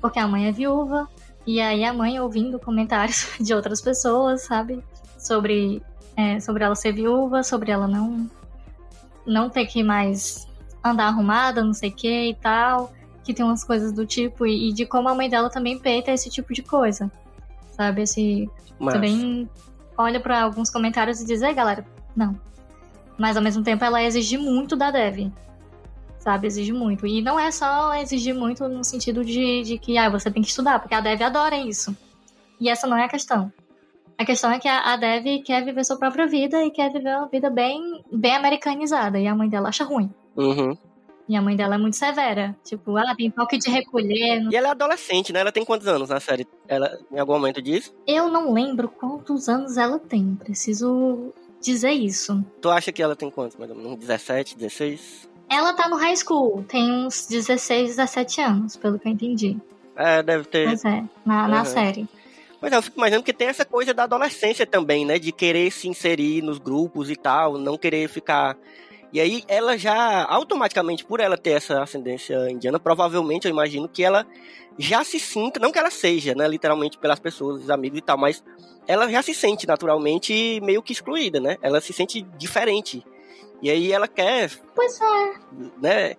Porque 0.00 0.18
a 0.18 0.26
mãe 0.26 0.48
é 0.48 0.52
viúva, 0.52 1.08
e 1.46 1.60
aí 1.60 1.84
a 1.84 1.92
mãe 1.92 2.18
ouvindo 2.18 2.58
comentários 2.58 3.28
de 3.40 3.54
outras 3.54 3.80
pessoas, 3.80 4.42
sabe? 4.42 4.82
Sobre, 5.16 5.82
é, 6.16 6.40
sobre 6.40 6.64
ela 6.64 6.74
ser 6.74 6.92
viúva, 6.92 7.42
sobre 7.42 7.70
ela 7.70 7.86
não, 7.86 8.28
não 9.24 9.48
ter 9.48 9.66
que 9.66 9.82
mais 9.82 10.48
andar 10.82 11.06
arrumada, 11.06 11.62
não 11.62 11.74
sei 11.74 11.90
o 11.90 11.94
que 11.94 12.30
e 12.30 12.34
tal. 12.34 12.92
Que 13.22 13.34
tem 13.34 13.44
umas 13.44 13.62
coisas 13.62 13.92
do 13.92 14.04
tipo, 14.04 14.46
e, 14.46 14.70
e 14.70 14.72
de 14.72 14.84
como 14.86 15.08
a 15.08 15.14
mãe 15.14 15.28
dela 15.28 15.50
também 15.50 15.78
peita 15.78 16.10
esse 16.10 16.28
tipo 16.28 16.52
de 16.52 16.62
coisa. 16.62 17.10
Sabe? 17.72 18.02
Esse, 18.02 18.50
Mas, 18.78 18.94
também 18.94 19.48
olha 19.96 20.18
pra 20.18 20.42
alguns 20.42 20.70
comentários 20.70 21.20
e 21.20 21.26
diz, 21.26 21.42
ei 21.42 21.54
galera, 21.54 21.86
não. 22.16 22.38
Mas 23.20 23.36
ao 23.36 23.42
mesmo 23.42 23.62
tempo 23.62 23.84
ela 23.84 24.02
exige 24.02 24.38
muito 24.38 24.74
da 24.74 24.90
Dev. 24.90 25.30
Sabe, 26.18 26.46
exige 26.46 26.72
muito. 26.72 27.06
E 27.06 27.20
não 27.20 27.38
é 27.38 27.50
só 27.50 27.94
exigir 27.94 28.34
muito 28.34 28.66
no 28.66 28.82
sentido 28.82 29.22
de, 29.22 29.62
de 29.62 29.78
que 29.78 29.98
ah, 29.98 30.08
você 30.08 30.30
tem 30.30 30.42
que 30.42 30.48
estudar, 30.48 30.80
porque 30.80 30.94
a 30.94 31.02
Dev 31.02 31.20
adora 31.20 31.54
isso. 31.56 31.94
E 32.58 32.70
essa 32.70 32.86
não 32.86 32.96
é 32.96 33.04
a 33.04 33.08
questão. 33.08 33.52
A 34.16 34.24
questão 34.24 34.50
é 34.50 34.58
que 34.58 34.66
a, 34.66 34.94
a 34.94 34.96
Dev 34.96 35.42
quer 35.44 35.62
viver 35.62 35.84
sua 35.84 35.98
própria 35.98 36.26
vida 36.26 36.64
e 36.64 36.70
quer 36.70 36.90
viver 36.90 37.14
uma 37.14 37.28
vida 37.28 37.50
bem, 37.50 38.02
bem 38.10 38.36
americanizada. 38.36 39.18
E 39.18 39.26
a 39.26 39.34
mãe 39.34 39.50
dela 39.50 39.68
acha 39.68 39.84
ruim. 39.84 40.10
Uhum. 40.34 40.74
E 41.28 41.36
a 41.36 41.42
mãe 41.42 41.54
dela 41.54 41.74
é 41.74 41.78
muito 41.78 41.96
severa. 41.96 42.56
Tipo, 42.64 42.96
ah, 42.96 43.14
tem 43.14 43.30
toque 43.30 43.58
de 43.58 43.68
recolher. 43.68 44.48
E 44.50 44.56
ela 44.56 44.68
é 44.68 44.70
adolescente, 44.70 45.30
né? 45.30 45.40
Ela 45.40 45.52
tem 45.52 45.64
quantos 45.64 45.86
anos 45.86 46.08
na 46.08 46.20
série? 46.20 46.46
Ela, 46.66 46.98
em 47.12 47.18
algum 47.18 47.34
momento 47.34 47.60
diz? 47.60 47.94
Eu 48.06 48.28
não 48.28 48.52
lembro 48.52 48.88
quantos 48.88 49.46
anos 49.46 49.76
ela 49.76 49.98
tem. 49.98 50.34
Preciso 50.36 51.34
dizer 51.60 51.92
isso. 51.92 52.44
Tu 52.60 52.70
acha 52.70 52.90
que 52.92 53.02
ela 53.02 53.14
tem 53.16 53.30
quantos? 53.30 53.56
Mais 53.56 53.70
ou 53.70 53.76
menos? 53.76 53.92
Uns 53.92 53.98
17, 53.98 54.56
16? 54.56 55.28
Ela 55.48 55.72
tá 55.72 55.88
no 55.88 55.96
high 55.96 56.16
school, 56.16 56.64
tem 56.68 56.90
uns 57.06 57.26
16, 57.26 57.96
17 57.96 58.40
anos, 58.40 58.76
pelo 58.76 58.98
que 58.98 59.08
eu 59.08 59.12
entendi. 59.12 59.56
É, 59.96 60.22
deve 60.22 60.44
ter. 60.44 60.66
Pois 60.68 60.84
é, 60.84 61.04
na, 61.26 61.48
na 61.48 61.58
Uhum. 61.60 61.64
série. 61.64 62.08
Mas 62.60 62.72
eu 62.72 62.82
fico 62.82 62.98
imaginando 62.98 63.24
que 63.24 63.32
tem 63.32 63.48
essa 63.48 63.64
coisa 63.64 63.92
da 63.94 64.04
adolescência 64.04 64.66
também, 64.66 65.04
né? 65.04 65.18
De 65.18 65.32
querer 65.32 65.70
se 65.72 65.88
inserir 65.88 66.42
nos 66.42 66.58
grupos 66.58 67.10
e 67.10 67.16
tal, 67.16 67.56
não 67.58 67.76
querer 67.78 68.08
ficar. 68.08 68.56
E 69.12 69.20
aí 69.20 69.42
ela 69.48 69.76
já, 69.76 70.24
automaticamente, 70.24 71.04
por 71.04 71.20
ela 71.20 71.36
ter 71.36 71.50
essa 71.50 71.82
ascendência 71.82 72.50
indiana, 72.50 72.78
provavelmente 72.78 73.46
eu 73.46 73.50
imagino 73.50 73.88
que 73.88 74.04
ela 74.04 74.26
já 74.78 75.02
se 75.02 75.18
sinta, 75.18 75.58
não 75.58 75.72
que 75.72 75.78
ela 75.78 75.90
seja, 75.90 76.34
né? 76.34 76.46
Literalmente 76.46 76.96
pelas 76.96 77.18
pessoas, 77.18 77.62
os 77.62 77.70
amigos 77.70 77.98
e 77.98 78.02
tal, 78.02 78.16
mas 78.16 78.42
ela 78.86 79.08
já 79.10 79.20
se 79.22 79.34
sente 79.34 79.66
naturalmente 79.66 80.60
meio 80.62 80.82
que 80.82 80.92
excluída, 80.92 81.40
né? 81.40 81.56
Ela 81.60 81.80
se 81.80 81.92
sente 81.92 82.22
diferente. 82.38 83.04
E 83.60 83.68
aí 83.70 83.92
ela 83.92 84.08
quer 84.08 84.50
Pois 84.74 84.98
é. 85.00 85.32
né? 85.80 86.16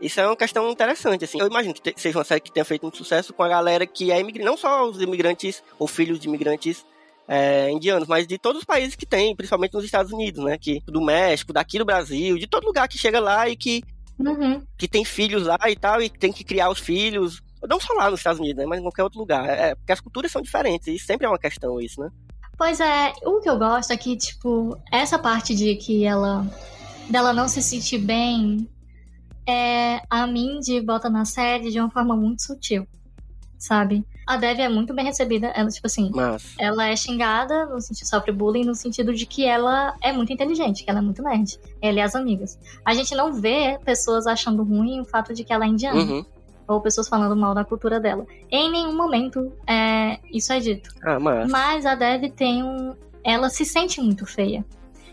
Isso 0.00 0.20
é 0.20 0.26
uma 0.26 0.36
questão 0.36 0.68
interessante, 0.68 1.24
assim. 1.24 1.38
Eu 1.38 1.46
imagino 1.46 1.74
que 1.74 1.94
seja 1.96 2.18
uma 2.18 2.24
série 2.24 2.40
que 2.40 2.50
tenha 2.50 2.64
feito 2.64 2.82
muito 2.82 2.98
sucesso 2.98 3.32
com 3.32 3.42
a 3.44 3.48
galera 3.48 3.86
que 3.86 4.10
é 4.10 4.18
imigrante, 4.18 4.44
não 4.44 4.56
só 4.56 4.84
os 4.84 5.00
imigrantes 5.00 5.62
ou 5.78 5.86
filhos 5.86 6.18
de 6.18 6.26
imigrantes 6.26 6.84
é, 7.28 7.70
indianos, 7.70 8.08
mas 8.08 8.26
de 8.26 8.38
todos 8.38 8.60
os 8.60 8.64
países 8.64 8.94
que 8.94 9.06
tem, 9.06 9.34
principalmente 9.34 9.74
nos 9.74 9.84
Estados 9.84 10.12
Unidos, 10.12 10.44
né? 10.44 10.58
Que, 10.58 10.82
do 10.86 11.00
México, 11.00 11.52
daqui 11.52 11.78
do 11.78 11.84
Brasil, 11.84 12.38
de 12.38 12.46
todo 12.46 12.66
lugar 12.66 12.88
que 12.88 12.98
chega 12.98 13.20
lá 13.20 13.48
e 13.48 13.56
que, 13.56 13.82
Uhum. 14.18 14.62
que 14.76 14.86
tem 14.86 15.04
filhos 15.04 15.46
lá 15.46 15.58
e 15.68 15.74
tal, 15.74 16.00
e 16.00 16.08
tem 16.08 16.32
que 16.32 16.44
criar 16.44 16.70
os 16.70 16.78
filhos. 16.78 17.42
Não 17.68 17.80
só 17.80 17.92
lá 17.94 18.10
nos 18.10 18.20
Estados 18.20 18.40
Unidos, 18.40 18.58
né? 18.58 18.66
Mas 18.66 18.80
em 18.80 18.82
qualquer 18.82 19.04
outro 19.04 19.18
lugar. 19.18 19.48
É, 19.48 19.74
porque 19.74 19.92
as 19.92 20.00
culturas 20.00 20.30
são 20.30 20.42
diferentes, 20.42 20.86
e 20.88 20.98
sempre 20.98 21.26
é 21.26 21.28
uma 21.28 21.38
questão 21.38 21.80
isso, 21.80 22.00
né? 22.00 22.10
Pois 22.58 22.80
é, 22.80 23.12
o 23.24 23.40
que 23.40 23.48
eu 23.48 23.58
gosto 23.58 23.92
é 23.92 23.96
que, 23.96 24.16
tipo, 24.16 24.76
essa 24.92 25.18
parte 25.18 25.54
de 25.54 25.74
que 25.76 26.04
ela. 26.04 26.46
dela 27.08 27.32
não 27.32 27.48
se 27.48 27.62
sentir 27.62 27.98
bem. 27.98 28.68
É, 29.48 30.00
a 30.08 30.26
Mindy 30.26 30.80
bota 30.80 31.10
na 31.10 31.24
série 31.24 31.70
de 31.70 31.80
uma 31.80 31.90
forma 31.90 32.14
muito 32.16 32.42
sutil, 32.42 32.86
sabe? 33.58 34.04
A 34.26 34.36
Dev 34.36 34.60
é 34.60 34.68
muito 34.68 34.94
bem 34.94 35.04
recebida, 35.04 35.48
ela, 35.48 35.68
tipo 35.68 35.86
assim, 35.86 36.10
Mas. 36.14 36.54
ela 36.58 36.86
é 36.86 36.94
xingada, 36.94 37.66
no 37.66 37.80
sentido, 37.80 38.06
sofre 38.06 38.32
bullying, 38.32 38.64
no 38.64 38.74
sentido 38.74 39.12
de 39.12 39.26
que 39.26 39.44
ela 39.44 39.94
é 40.00 40.12
muito 40.12 40.32
inteligente, 40.32 40.84
que 40.84 40.90
ela 40.90 41.00
é 41.00 41.02
muito 41.02 41.22
nerd. 41.22 41.58
Ela 41.80 41.98
e 41.98 42.00
as 42.00 42.14
amigas. 42.14 42.58
A 42.84 42.94
gente 42.94 43.14
não 43.14 43.32
vê 43.32 43.78
pessoas 43.84 44.26
achando 44.26 44.62
ruim 44.62 45.00
o 45.00 45.04
fato 45.04 45.34
de 45.34 45.42
que 45.42 45.52
ela 45.52 45.64
é 45.64 45.68
indiana. 45.68 45.98
Uhum. 45.98 46.24
Ou 46.68 46.80
pessoas 46.80 47.08
falando 47.08 47.34
mal 47.34 47.54
da 47.54 47.64
cultura 47.64 47.98
dela. 47.98 48.24
Em 48.50 48.70
nenhum 48.70 48.96
momento 48.96 49.52
é, 49.66 50.18
isso 50.30 50.52
é 50.52 50.60
dito. 50.60 50.90
Ah, 51.02 51.18
mas. 51.18 51.50
Mas 51.50 51.86
a 51.86 51.94
Dev 51.94 52.30
tem 52.30 52.62
um. 52.62 52.94
Ela 53.24 53.50
se 53.50 53.64
sente 53.64 54.00
muito 54.00 54.24
feia. 54.24 54.64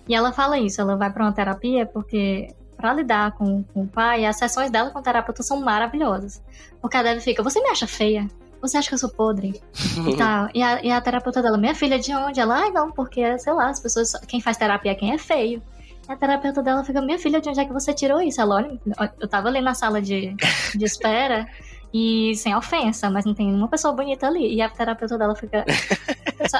E 0.07 0.15
ela 0.15 0.31
fala 0.31 0.59
isso, 0.59 0.79
ela 0.79 0.95
vai 0.95 1.11
pra 1.11 1.23
uma 1.23 1.33
terapia 1.33 1.85
porque. 1.85 2.53
Pra 2.77 2.93
lidar 2.93 3.33
com, 3.33 3.61
com 3.61 3.81
o 3.81 3.87
pai, 3.89 4.25
as 4.25 4.37
sessões 4.37 4.71
dela 4.71 4.89
com 4.89 4.99
o 4.99 5.01
terapeuta 5.01 5.43
são 5.43 5.59
maravilhosas. 5.59 6.41
Porque 6.81 6.95
a 6.95 7.03
Dev 7.03 7.19
fica, 7.19 7.43
você 7.43 7.61
me 7.61 7.67
acha 7.67 7.85
feia? 7.85 8.25
Você 8.61 8.77
acha 8.77 8.87
que 8.89 8.95
eu 8.95 8.99
sou 8.99 9.09
podre? 9.09 9.61
E 10.07 10.15
tal. 10.15 10.49
E 10.53 10.61
a, 10.63 10.83
e 10.83 10.91
a 10.91 11.01
terapeuta 11.01 11.41
dela, 11.41 11.57
minha 11.57 11.75
filha, 11.75 11.99
de 11.99 12.13
onde? 12.13 12.39
Ela, 12.39 12.59
ai 12.63 12.71
não, 12.71 12.91
porque, 12.91 13.37
sei 13.37 13.53
lá, 13.53 13.69
as 13.69 13.79
pessoas. 13.79 14.13
Quem 14.27 14.41
faz 14.41 14.57
terapia 14.57 14.91
é 14.91 14.95
quem 14.95 15.13
é 15.13 15.17
feio. 15.17 15.61
E 16.07 16.11
a 16.11 16.15
terapeuta 16.15 16.63
dela 16.63 16.83
fica, 16.83 17.01
minha 17.01 17.19
filha, 17.19 17.39
de 17.39 17.49
onde 17.49 17.59
é 17.59 17.65
que 17.65 17.73
você 17.73 17.93
tirou 17.93 18.21
isso? 18.21 18.41
Ela, 18.41 18.55
olha, 18.55 18.79
eu 19.19 19.27
tava 19.27 19.47
ali 19.47 19.61
na 19.61 19.73
sala 19.73 20.01
de, 20.01 20.35
de 20.75 20.85
espera 20.85 21.45
e 21.93 22.33
sem 22.35 22.55
ofensa, 22.55 23.09
mas 23.09 23.25
não 23.25 23.33
tem 23.33 23.47
nenhuma 23.47 23.67
pessoa 23.67 23.93
bonita 23.93 24.27
ali. 24.27 24.53
E 24.55 24.61
a 24.61 24.69
terapeuta 24.69 25.17
dela 25.17 25.35
fica. 25.35 25.65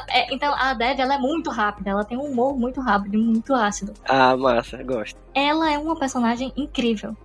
É, 0.10 0.32
então 0.34 0.54
a 0.54 0.74
Dev, 0.74 1.00
ela 1.00 1.16
é 1.16 1.18
muito 1.18 1.50
rápida, 1.50 1.90
ela 1.92 2.04
tem 2.04 2.18
um 2.18 2.26
humor 2.26 2.56
muito 2.56 2.82
rápido 2.82 3.16
e 3.16 3.18
muito 3.18 3.54
ácido. 3.56 3.94
ah, 4.08 4.36
massa, 4.36 4.84
gosto. 4.84 5.18
Ela 5.34 5.72
é 5.72 5.78
uma 5.78 5.98
personagem 5.98 6.52
incrível. 6.56 7.16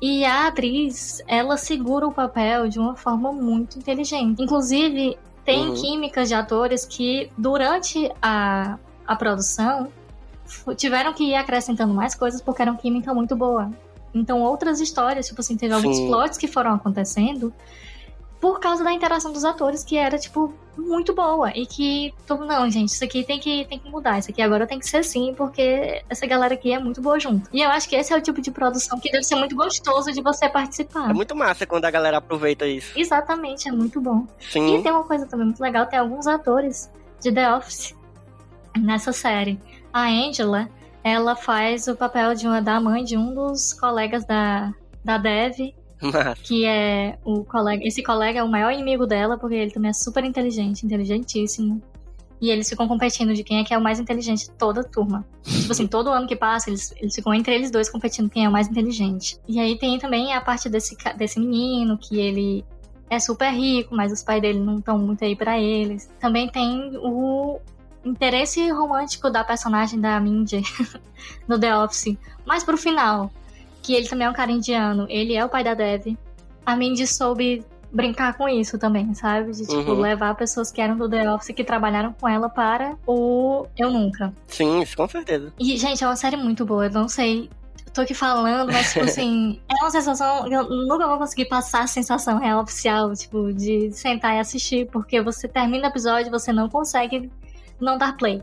E 0.00 0.24
a 0.24 0.46
atriz, 0.46 1.22
ela 1.28 1.56
segura 1.56 2.06
o 2.06 2.12
papel 2.12 2.68
de 2.68 2.78
uma 2.78 2.96
forma 2.96 3.32
muito 3.32 3.78
inteligente. 3.78 4.42
Inclusive, 4.42 5.18
tem 5.44 5.68
Uhum. 5.68 5.74
químicas 5.74 6.28
de 6.28 6.34
atores 6.34 6.84
que, 6.86 7.30
durante 7.36 8.10
a, 8.22 8.78
a 9.06 9.16
produção, 9.16 9.88
tiveram 10.76 11.12
que 11.12 11.24
ir 11.24 11.34
acrescentando 11.34 11.92
mais 11.92 12.14
coisas 12.14 12.40
porque 12.40 12.62
era 12.62 12.70
uma 12.70 12.78
química 12.80 13.12
muito 13.12 13.36
boa. 13.36 13.70
Então, 14.14 14.40
outras 14.42 14.80
histórias, 14.80 15.26
tipo 15.28 15.40
assim, 15.40 15.56
teve 15.56 15.72
alguns 15.74 15.96
Sim. 15.96 16.06
plots 16.08 16.36
que 16.38 16.48
foram 16.48 16.74
acontecendo 16.74 17.52
por 18.40 18.58
causa 18.58 18.82
da 18.82 18.92
interação 18.92 19.32
dos 19.32 19.44
atores, 19.44 19.84
que 19.84 19.96
era, 19.96 20.18
tipo, 20.18 20.54
muito 20.76 21.14
boa. 21.14 21.50
E 21.54 21.66
que, 21.66 22.14
todo, 22.26 22.44
não, 22.46 22.68
gente, 22.70 22.88
isso 22.88 23.04
aqui 23.04 23.22
tem 23.22 23.38
que, 23.38 23.66
tem 23.66 23.78
que 23.78 23.90
mudar. 23.90 24.18
Isso 24.18 24.30
aqui 24.30 24.40
agora 24.40 24.66
tem 24.66 24.78
que 24.78 24.88
ser 24.88 24.98
assim, 24.98 25.34
porque 25.36 26.02
essa 26.08 26.26
galera 26.26 26.54
aqui 26.54 26.72
é 26.72 26.78
muito 26.78 27.02
boa 27.02 27.20
junto. 27.20 27.48
E 27.52 27.60
eu 27.60 27.68
acho 27.70 27.88
que 27.88 27.94
esse 27.94 28.12
é 28.12 28.16
o 28.16 28.20
tipo 28.20 28.40
de 28.40 28.50
produção 28.50 28.98
que 28.98 29.10
deve 29.10 29.24
ser 29.24 29.34
muito 29.34 29.54
gostoso 29.54 30.10
de 30.10 30.22
você 30.22 30.48
participar. 30.48 31.10
É 31.10 31.12
muito 31.12 31.36
massa 31.36 31.66
quando 31.66 31.84
a 31.84 31.90
galera 31.90 32.16
aproveita 32.16 32.66
isso. 32.66 32.98
Exatamente, 32.98 33.68
é 33.68 33.72
muito 33.72 34.00
bom. 34.00 34.26
E 34.40 34.52
Sim. 34.52 34.82
tem 34.82 34.90
uma 34.90 35.04
coisa 35.04 35.26
também 35.26 35.46
muito 35.46 35.60
legal, 35.60 35.86
tem 35.86 35.98
alguns 35.98 36.26
atores 36.26 36.90
de 37.20 37.30
The 37.30 37.54
Office 37.54 37.94
nessa 38.78 39.12
série. 39.12 39.60
A 39.92 40.06
Angela, 40.08 40.68
ela 41.04 41.36
faz 41.36 41.88
o 41.88 41.96
papel 41.96 42.34
de 42.34 42.46
uma 42.46 42.62
da 42.62 42.80
mãe 42.80 43.04
de 43.04 43.16
um 43.16 43.34
dos 43.34 43.72
colegas 43.74 44.24
da, 44.24 44.72
da 45.04 45.18
Dev. 45.18 45.74
Que 46.42 46.64
é 46.64 47.18
o 47.24 47.44
colega. 47.44 47.86
Esse 47.86 48.02
colega 48.02 48.40
é 48.40 48.42
o 48.42 48.48
maior 48.48 48.72
inimigo 48.72 49.06
dela, 49.06 49.38
porque 49.38 49.54
ele 49.54 49.70
também 49.70 49.90
é 49.90 49.92
super 49.92 50.24
inteligente, 50.24 50.84
inteligentíssimo. 50.84 51.82
E 52.40 52.48
eles 52.48 52.68
ficam 52.70 52.88
competindo 52.88 53.34
de 53.34 53.44
quem 53.44 53.58
é 53.58 53.64
que 53.64 53.74
é 53.74 53.76
o 53.76 53.82
mais 53.82 54.00
inteligente 54.00 54.46
de 54.46 54.50
toda 54.52 54.80
a 54.80 54.84
turma. 54.84 55.26
tipo 55.44 55.70
assim, 55.70 55.86
todo 55.86 56.08
ano 56.08 56.26
que 56.26 56.34
passa, 56.34 56.70
eles, 56.70 56.94
eles 56.96 57.14
ficam 57.14 57.34
entre 57.34 57.54
eles 57.54 57.70
dois 57.70 57.90
competindo 57.90 58.30
quem 58.30 58.46
é 58.46 58.48
o 58.48 58.52
mais 58.52 58.66
inteligente. 58.66 59.38
E 59.46 59.60
aí 59.60 59.76
tem 59.78 59.98
também 59.98 60.32
a 60.32 60.40
parte 60.40 60.68
desse, 60.68 60.96
desse 61.16 61.38
menino, 61.38 61.98
que 61.98 62.18
ele 62.18 62.64
é 63.10 63.18
super 63.18 63.50
rico, 63.50 63.94
mas 63.94 64.10
os 64.10 64.22
pais 64.22 64.40
dele 64.40 64.60
não 64.60 64.78
estão 64.78 64.98
muito 64.98 65.22
aí 65.22 65.36
pra 65.36 65.60
eles. 65.60 66.10
Também 66.18 66.48
tem 66.48 66.96
o 66.96 67.60
interesse 68.04 68.70
romântico 68.70 69.28
da 69.28 69.44
personagem 69.44 70.00
da 70.00 70.18
Mindy 70.18 70.62
no 71.46 71.58
The 71.58 71.76
Office, 71.76 72.16
mais 72.46 72.64
pro 72.64 72.78
final, 72.78 73.30
que 73.82 73.94
ele 73.94 74.08
também 74.08 74.26
é 74.26 74.30
um 74.30 74.34
cara 74.34 74.50
indiano, 74.52 75.06
ele 75.08 75.34
é 75.34 75.44
o 75.44 75.48
pai 75.48 75.64
da 75.64 75.74
Dev. 75.74 76.16
A 76.66 76.76
Mindy 76.76 77.06
soube 77.06 77.64
brincar 77.92 78.36
com 78.36 78.48
isso 78.48 78.78
também, 78.78 79.12
sabe? 79.14 79.50
De 79.52 79.66
tipo, 79.66 79.90
Uhum. 79.92 80.00
levar 80.00 80.34
pessoas 80.36 80.70
que 80.70 80.80
eram 80.80 80.96
do 80.96 81.08
The 81.08 81.32
Office 81.32 81.54
que 81.54 81.64
trabalharam 81.64 82.12
com 82.12 82.28
ela 82.28 82.48
para 82.48 82.96
o 83.06 83.66
Eu 83.76 83.90
Nunca. 83.90 84.32
Sim, 84.46 84.80
isso 84.82 84.96
com 84.96 85.08
certeza. 85.08 85.52
E, 85.58 85.76
gente, 85.76 86.04
é 86.04 86.06
uma 86.06 86.14
série 86.16 86.36
muito 86.36 86.64
boa. 86.64 86.86
Eu 86.86 86.90
não 86.92 87.08
sei. 87.08 87.50
tô 87.92 88.02
aqui 88.02 88.14
falando, 88.14 88.70
mas, 88.72 88.92
tipo 88.92 89.04
assim, 89.06 89.60
é 89.68 89.74
uma 89.82 89.90
sensação. 89.90 90.46
Eu 90.46 90.68
nunca 90.68 91.08
vou 91.08 91.18
conseguir 91.18 91.46
passar 91.46 91.82
a 91.82 91.86
sensação 91.88 92.38
real 92.38 92.62
oficial, 92.62 93.12
tipo, 93.14 93.52
de 93.52 93.90
sentar 93.90 94.36
e 94.36 94.38
assistir, 94.38 94.86
porque 94.92 95.20
você 95.20 95.48
termina 95.48 95.88
o 95.88 95.90
episódio 95.90 96.28
e 96.28 96.30
você 96.30 96.52
não 96.52 96.68
consegue 96.68 97.28
não 97.80 97.98
dar 97.98 98.16
play. 98.16 98.40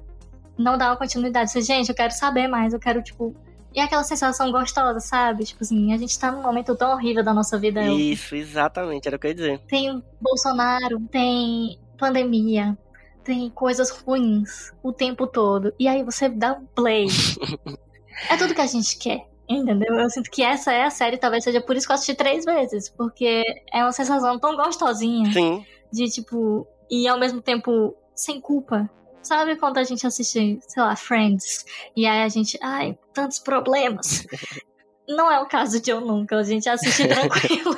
Não 0.58 0.78
dar 0.78 0.90
uma 0.90 0.98
continuidade. 0.98 1.52
Você, 1.52 1.62
gente, 1.62 1.88
eu 1.88 1.96
quero 1.96 2.12
saber 2.12 2.48
mais, 2.50 2.74
eu 2.74 2.80
quero, 2.80 3.02
tipo. 3.02 3.34
E 3.78 3.80
aquela 3.80 4.04
sensação 4.04 4.52
gostosa, 4.52 5.00
sabe? 5.00 5.44
Tipo 5.44 5.64
assim, 5.64 5.94
a 5.94 5.98
gente 5.98 6.18
tá 6.18 6.32
num 6.32 6.42
momento 6.42 6.76
tão 6.76 6.94
horrível 6.94 7.24
da 7.24 7.32
nossa 7.32 7.60
vida. 7.60 7.86
Isso, 7.86 8.36
exatamente, 8.36 9.08
era 9.08 9.18
o 9.18 9.20
que 9.20 9.28
eu 9.28 9.30
ia 9.30 9.36
dizer. 9.36 9.60
Tem 9.68 10.04
Bolsonaro, 10.20 11.00
tem 11.12 11.80
pandemia, 11.96 12.76
tem 13.24 13.52
coisas 13.52 13.92
ruins 13.92 14.74
o 14.82 14.92
tempo 14.92 15.28
todo. 15.28 15.72
E 15.78 15.88
aí 15.88 16.04
você 16.04 16.28
dá 16.28 16.54
um 16.54 16.66
play. 16.66 17.06
é 18.32 18.36
tudo 18.36 18.56
que 18.56 18.62
a 18.62 18.66
gente 18.66 18.98
quer. 18.98 19.28
Entendeu? 19.48 19.94
Eu 19.94 20.10
sinto 20.10 20.32
que 20.32 20.42
essa 20.42 20.74
é 20.74 20.84
a 20.84 20.90
série, 20.90 21.16
talvez 21.16 21.44
seja 21.44 21.62
por 21.62 21.76
isso 21.76 21.86
que 21.86 21.92
eu 21.92 21.96
assisti 21.96 22.16
três 22.16 22.46
vezes. 22.46 22.90
Porque 22.90 23.44
é 23.72 23.84
uma 23.84 23.92
sensação 23.92 24.40
tão 24.40 24.56
gostosinha 24.56 25.32
Sim, 25.32 25.64
de 25.94 26.10
tipo. 26.10 26.66
E 26.90 27.08
ao 27.08 27.20
mesmo 27.20 27.44
tempo 27.44 27.96
sem 28.16 28.42
culpa. 28.42 28.90
Sabe 29.28 29.58
quando 29.58 29.78
a 29.78 29.84
gente 29.84 30.08
assiste, 30.08 30.58
sei 30.66 30.82
lá, 30.82 30.96
Friends, 30.96 31.66
e 31.94 32.06
aí 32.08 32.24
a 32.24 32.30
gente, 32.30 32.58
ai, 32.64 32.98
tantos 33.14 33.40
problemas. 33.40 34.26
Não 35.06 35.30
é 35.30 35.38
o 35.42 35.46
caso 35.46 35.82
de 35.82 35.92
Eu 35.92 36.00
Nunca, 36.00 36.38
a 36.38 36.44
gente 36.44 36.70
assiste 36.70 37.06
tranquilo. 37.08 37.76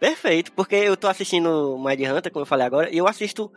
perfeito. 0.00 0.50
Porque 0.52 0.74
eu 0.74 0.96
tô 0.96 1.06
assistindo 1.06 1.78
Mind 1.78 2.00
Hunter, 2.00 2.32
como 2.32 2.42
eu 2.42 2.46
falei 2.48 2.66
agora, 2.66 2.90
e 2.90 2.98
eu 2.98 3.06
assisto 3.06 3.48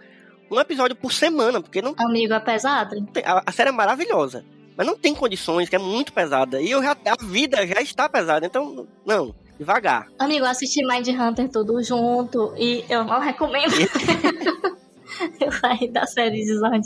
um 0.51 0.59
episódio 0.59 0.95
por 0.95 1.11
semana, 1.11 1.59
porque 1.59 1.81
não 1.81 1.95
Amigo, 1.97 2.33
é 2.33 2.39
pesado? 2.39 2.95
a, 3.25 3.43
a 3.43 3.51
série 3.51 3.69
é 3.69 3.73
maravilhosa. 3.73 4.45
Mas 4.77 4.85
não 4.85 4.95
tem 4.95 5.15
condições, 5.15 5.67
que 5.67 5.75
é 5.75 5.79
muito 5.79 6.13
pesada. 6.13 6.61
E 6.61 6.69
eu 6.69 6.83
já, 6.83 6.91
a 6.91 7.25
vida 7.25 7.65
já 7.65 7.81
está 7.81 8.07
pesada, 8.07 8.45
então, 8.45 8.87
não, 9.03 9.33
devagar. 9.57 10.09
Amigo, 10.19 10.45
eu 10.45 10.49
assisti 10.49 10.85
Mind 10.85 11.07
Hunter 11.07 11.49
tudo 11.49 11.81
junto 11.81 12.53
e 12.55 12.85
eu 12.87 13.03
não 13.03 13.19
recomendo. 13.19 13.73
eu 15.39 15.51
saí 15.51 15.89
da 15.91 16.05
série 16.05 16.43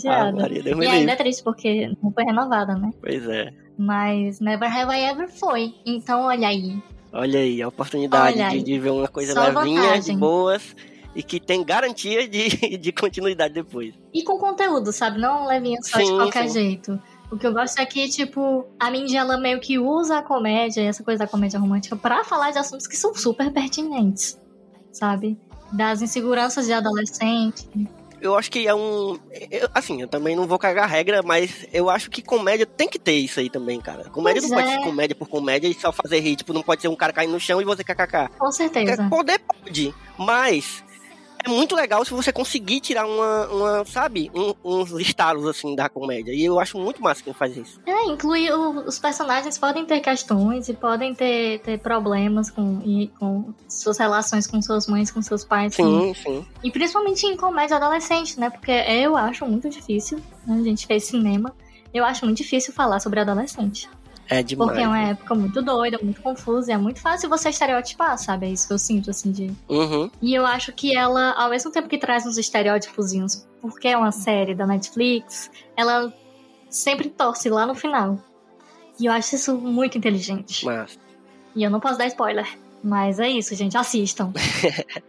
Ah, 0.08 0.32
Deus 0.32 0.77
me 0.77 0.86
e 0.86 0.89
ainda 0.89 1.13
é 1.13 1.15
triste 1.15 1.43
porque 1.43 1.91
não 2.01 2.12
foi 2.12 2.23
renovada, 2.23 2.75
né? 2.75 2.91
Pois 3.01 3.27
é. 3.27 3.53
Mas 3.77 4.39
Never 4.39 4.69
Have 4.69 4.93
I 4.93 5.10
Ever 5.10 5.29
foi. 5.29 5.73
Então, 5.86 6.23
olha 6.23 6.47
aí. 6.47 6.82
Olha 7.12 7.39
aí, 7.39 7.62
a 7.62 7.67
oportunidade 7.67 8.38
Olha 8.38 8.49
de, 8.49 8.55
aí. 8.58 8.63
de 8.63 8.79
ver 8.79 8.91
uma 8.91 9.08
coisa 9.08 9.34
Só 9.34 9.47
levinha, 9.47 9.82
vantagem. 9.82 10.13
de 10.15 10.19
boas, 10.19 10.75
e 11.15 11.23
que 11.23 11.39
tem 11.39 11.63
garantia 11.63 12.27
de, 12.27 12.49
de 12.77 12.91
continuidade 12.91 13.53
depois. 13.53 13.95
E 14.13 14.23
com 14.23 14.38
conteúdo, 14.38 14.91
sabe? 14.91 15.19
Não 15.19 15.47
levinha 15.47 15.79
só 15.82 15.97
de 15.97 16.05
Sim, 16.05 16.15
qualquer 16.17 16.47
sim. 16.49 16.53
jeito. 16.53 17.01
O 17.32 17.38
que 17.38 17.45
eu 17.45 17.53
gosto 17.53 17.79
é 17.79 17.86
que, 17.86 18.08
tipo, 18.10 18.65
a 18.79 18.89
Mindy, 18.89 19.15
ela 19.15 19.38
meio 19.38 19.60
que 19.60 19.77
usa 19.77 20.17
a 20.17 20.21
comédia, 20.23 20.82
essa 20.82 21.03
coisa 21.03 21.19
da 21.25 21.27
comédia 21.27 21.60
romântica, 21.60 21.95
pra 21.95 22.23
falar 22.23 22.51
de 22.51 22.58
assuntos 22.58 22.88
que 22.88 22.97
são 22.97 23.13
super 23.13 23.51
pertinentes, 23.51 24.39
sabe? 24.91 25.38
Das 25.71 26.01
inseguranças 26.01 26.65
de 26.65 26.73
adolescente. 26.73 27.69
Eu 28.21 28.38
acho 28.38 28.51
que 28.51 28.67
é 28.67 28.73
um. 28.75 29.17
eu- 29.51 29.69
assim, 29.73 30.01
eu 30.01 30.08
também 30.08 30.36
não 30.36 30.45
vou 30.47 30.60
cagar 30.60 30.84
a 30.86 30.88
regra, 30.88 31.21
mas 31.23 31.65
eu 31.71 31.89
acho 31.89 32.10
que 32.10 32.21
comédia 32.21 32.65
tem 32.65 32.88
que 32.89 32.99
ter 32.99 33.13
isso 33.13 33.39
aí 33.39 33.49
também, 33.49 33.79
cara. 33.79 34.10
Comédia 34.10 34.41
Pois 34.41 34.51
não 34.51 34.58
pode 34.60 34.69
é. 34.69 34.77
ser 34.77 34.84
comédia 34.84 35.15
por 35.15 35.27
comédia 35.27 35.67
e 35.67 35.73
só 35.73 35.91
fazer 35.91 36.19
rir. 36.19 36.36
Tipo, 36.36 36.53
não 36.53 36.62
pode 36.63 36.82
ser 36.82 36.88
um 36.88 36.95
cara 36.95 37.13
caindo 37.13 37.32
no 37.32 37.39
chão 37.39 37.62
e 37.62 37.65
você 37.65 37.84
kkk. 37.84 38.29
Com 38.38 38.51
certeza. 38.51 39.08
Poder 39.10 39.39
pode, 39.39 39.93
mas 40.17 40.84
é 41.45 41.49
muito 41.49 41.75
legal 41.75 42.04
se 42.06 42.12
você 42.13 42.32
conseguir 42.32 42.80
tirar 42.82 43.06
uma, 43.06 43.47
uma 43.47 43.86
sabe, 43.86 44.30
um- 44.36 44.54
uns 44.63 44.91
estalos 44.99 45.45
assim 45.47 45.75
da 45.75 45.88
comédia. 45.89 46.34
E 46.34 46.43
eu 46.45 46.60
acho 46.60 46.78
muito 46.78 47.02
massa 47.02 47.23
quem 47.23 47.34
faz 47.34 47.56
isso. 47.56 47.80
É, 47.86 48.06
inclui 48.06 48.52
o- 48.52 48.86
os 48.88 48.99
personagens 48.99 49.58
podem 49.58 49.86
ter 49.86 49.99
questões 49.99 50.67
e 50.69 50.73
podem 50.73 51.13
ter, 51.15 51.60
ter 51.60 51.80
problemas 51.80 52.49
com, 52.52 52.82
e, 52.86 53.08
com 53.19 53.54
suas 53.67 53.97
relações 53.97 54.45
com 54.47 54.62
suas 54.62 54.88
mães, 54.88 55.12
com 55.12 55.21
seus 55.21 55.43
pais. 55.45 55.75
com- 55.75 55.84
Sim, 55.84 56.13
sim. 56.13 56.45
E 56.63 56.71
principalmente 56.71 57.25
em 57.25 57.36
comédia 57.38 57.78
adolescente, 57.78 58.39
né? 58.39 58.49
Porque 58.49 58.71
eu 58.71 59.15
acho 59.15 59.45
muito 59.45 59.69
difícil, 59.69 60.19
né? 60.45 60.58
a 60.60 60.63
gente 60.63 60.86
fez 60.88 61.06
cinema, 61.06 61.54
eu 61.93 62.04
acho 62.06 62.25
muito 62.25 62.38
difícil 62.38 62.73
falar 62.73 62.99
sobre 62.99 63.19
adolescente. 63.19 63.89
É 64.29 64.43
demais. 64.43 64.69
Porque 64.69 64.83
é 64.83 64.87
uma 64.87 64.99
época 64.99 65.33
muito 65.33 65.61
doida, 65.61 65.99
muito 66.01 66.21
confusa, 66.21 66.71
e 66.71 66.73
é 66.73 66.77
muito 66.77 67.01
fácil 67.01 67.27
você 67.27 67.49
estereotipar, 67.49 68.17
sabe? 68.17 68.45
É 68.45 68.49
isso 68.49 68.67
que 68.67 68.73
eu 68.73 68.77
sinto, 68.77 69.09
assim, 69.09 69.31
de... 69.31 69.51
Uhum. 69.67 70.09
E 70.21 70.35
eu 70.35 70.45
acho 70.45 70.71
que 70.71 70.95
ela, 70.95 71.31
ao 71.31 71.49
mesmo 71.49 71.71
tempo 71.71 71.89
que 71.89 71.97
traz 71.97 72.25
uns 72.25 72.37
estereótipozinhos, 72.37 73.47
porque 73.61 73.87
é 73.87 73.97
uma 73.97 74.11
série 74.11 74.53
da 74.53 74.67
Netflix, 74.67 75.49
ela 75.75 76.13
sempre 76.69 77.09
torce 77.09 77.49
lá 77.49 77.65
no 77.65 77.73
final. 77.73 78.19
E 78.99 79.07
eu 79.07 79.11
acho 79.11 79.35
isso 79.35 79.55
muito 79.57 79.97
inteligente. 79.97 80.65
Mas 80.65 80.99
E 81.55 81.63
eu 81.63 81.71
não 81.71 81.79
posso 81.79 81.97
dar 81.97 82.05
spoiler. 82.07 82.47
Mas 82.83 83.19
é 83.19 83.27
isso, 83.27 83.55
gente. 83.55 83.77
Assistam. 83.77 84.31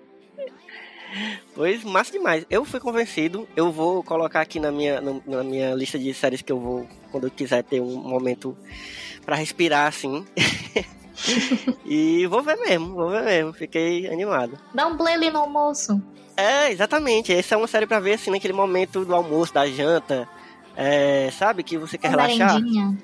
Pois, 1.54 1.82
massa 1.84 2.12
demais. 2.12 2.44
Eu 2.50 2.64
fui 2.64 2.80
convencido. 2.80 3.46
Eu 3.56 3.70
vou 3.72 4.02
colocar 4.02 4.40
aqui 4.40 4.58
na 4.60 4.70
minha, 4.70 5.00
na 5.00 5.42
minha 5.44 5.74
lista 5.74 5.98
de 5.98 6.12
séries 6.14 6.42
que 6.42 6.52
eu 6.52 6.58
vou, 6.58 6.88
quando 7.10 7.24
eu 7.26 7.30
quiser 7.30 7.62
ter 7.64 7.80
um 7.80 7.96
momento 7.96 8.56
pra 9.24 9.36
respirar, 9.36 9.86
assim. 9.88 10.24
e 11.84 12.26
vou 12.26 12.42
ver 12.42 12.56
mesmo, 12.56 12.94
vou 12.94 13.10
ver 13.10 13.22
mesmo. 13.24 13.52
Fiquei 13.52 14.06
animado. 14.06 14.58
Dá 14.74 14.86
um 14.86 14.96
play 14.96 15.14
ali 15.14 15.30
no 15.30 15.38
almoço. 15.40 16.00
É, 16.36 16.70
exatamente. 16.70 17.32
Essa 17.32 17.54
é 17.54 17.58
uma 17.58 17.66
série 17.66 17.86
pra 17.86 18.00
ver, 18.00 18.14
assim, 18.14 18.30
naquele 18.30 18.52
momento 18.54 19.04
do 19.04 19.14
almoço, 19.14 19.52
da 19.52 19.66
janta. 19.66 20.28
É, 20.76 21.30
sabe, 21.32 21.62
que 21.62 21.76
você 21.76 21.98
quer 21.98 22.08
Uma 22.14 22.22
relaxar. 22.26 22.54
merendinha. 22.54 22.96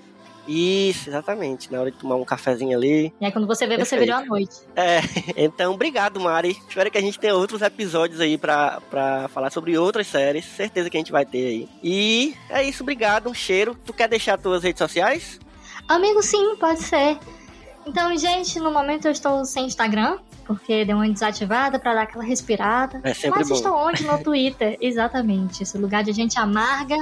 Isso, 0.46 1.10
exatamente. 1.10 1.72
Na 1.72 1.80
hora 1.80 1.90
de 1.90 1.98
tomar 1.98 2.16
um 2.16 2.24
cafezinho 2.24 2.76
ali. 2.76 3.12
E 3.20 3.24
aí 3.24 3.32
quando 3.32 3.46
você 3.46 3.66
vê, 3.66 3.76
você 3.76 3.98
virou 3.98 4.16
a 4.16 4.24
noite. 4.24 4.56
É, 4.74 5.00
então, 5.36 5.74
obrigado, 5.74 6.20
Mari. 6.20 6.56
Espero 6.68 6.90
que 6.90 6.98
a 6.98 7.00
gente 7.00 7.18
tenha 7.18 7.34
outros 7.34 7.62
episódios 7.62 8.20
aí 8.20 8.38
pra, 8.38 8.80
pra 8.90 9.28
falar 9.28 9.50
sobre 9.50 9.76
outras 9.76 10.06
séries. 10.06 10.44
Certeza 10.44 10.88
que 10.88 10.96
a 10.96 11.00
gente 11.00 11.12
vai 11.12 11.24
ter 11.24 11.46
aí. 11.46 11.68
E 11.82 12.34
é 12.50 12.62
isso, 12.62 12.82
obrigado. 12.82 13.28
Um 13.28 13.34
cheiro. 13.34 13.76
Tu 13.84 13.92
quer 13.92 14.08
deixar 14.08 14.38
tuas 14.38 14.62
redes 14.62 14.78
sociais? 14.78 15.40
Amigo, 15.88 16.22
sim, 16.22 16.56
pode 16.56 16.82
ser. 16.82 17.18
Então, 17.86 18.16
gente, 18.16 18.58
no 18.58 18.72
momento 18.72 19.06
eu 19.06 19.12
estou 19.12 19.44
sem 19.44 19.66
Instagram, 19.66 20.18
porque 20.44 20.84
deu 20.84 20.96
uma 20.96 21.08
desativada 21.08 21.78
pra 21.78 21.94
dar 21.94 22.02
aquela 22.02 22.24
respirada. 22.24 23.00
É 23.04 23.14
sempre 23.14 23.38
Mas 23.38 23.48
bom. 23.48 23.54
estou 23.54 23.72
onde? 23.74 24.04
No 24.04 24.22
Twitter, 24.22 24.76
exatamente. 24.82 25.62
Esse 25.62 25.78
lugar 25.78 26.02
de 26.02 26.12
gente 26.12 26.38
amarga 26.38 26.96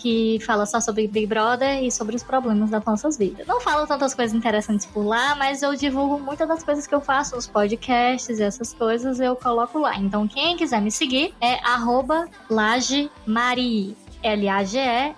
que 0.00 0.38
fala 0.40 0.64
só 0.64 0.80
sobre 0.80 1.06
Big 1.06 1.26
Brother 1.26 1.84
e 1.84 1.92
sobre 1.92 2.16
os 2.16 2.22
problemas 2.22 2.70
das 2.70 2.82
nossas 2.84 3.18
vidas. 3.18 3.46
Não 3.46 3.60
falo 3.60 3.86
tantas 3.86 4.14
coisas 4.14 4.34
interessantes 4.34 4.86
por 4.86 5.04
lá, 5.04 5.34
mas 5.36 5.62
eu 5.62 5.74
divulgo 5.74 6.18
muitas 6.18 6.48
das 6.48 6.62
coisas 6.62 6.86
que 6.86 6.94
eu 6.94 7.00
faço, 7.00 7.36
os 7.36 7.46
podcasts 7.46 8.38
e 8.38 8.42
essas 8.42 8.72
coisas 8.72 9.20
eu 9.20 9.36
coloco 9.36 9.78
lá. 9.78 9.96
Então, 9.96 10.26
quem 10.26 10.56
quiser 10.56 10.80
me 10.80 10.90
seguir 10.90 11.34
é 11.40 11.54
arroba 11.64 12.26
LageMarii. 12.48 13.94
L-A-G-E-M-A-R-I-I. 14.22 15.10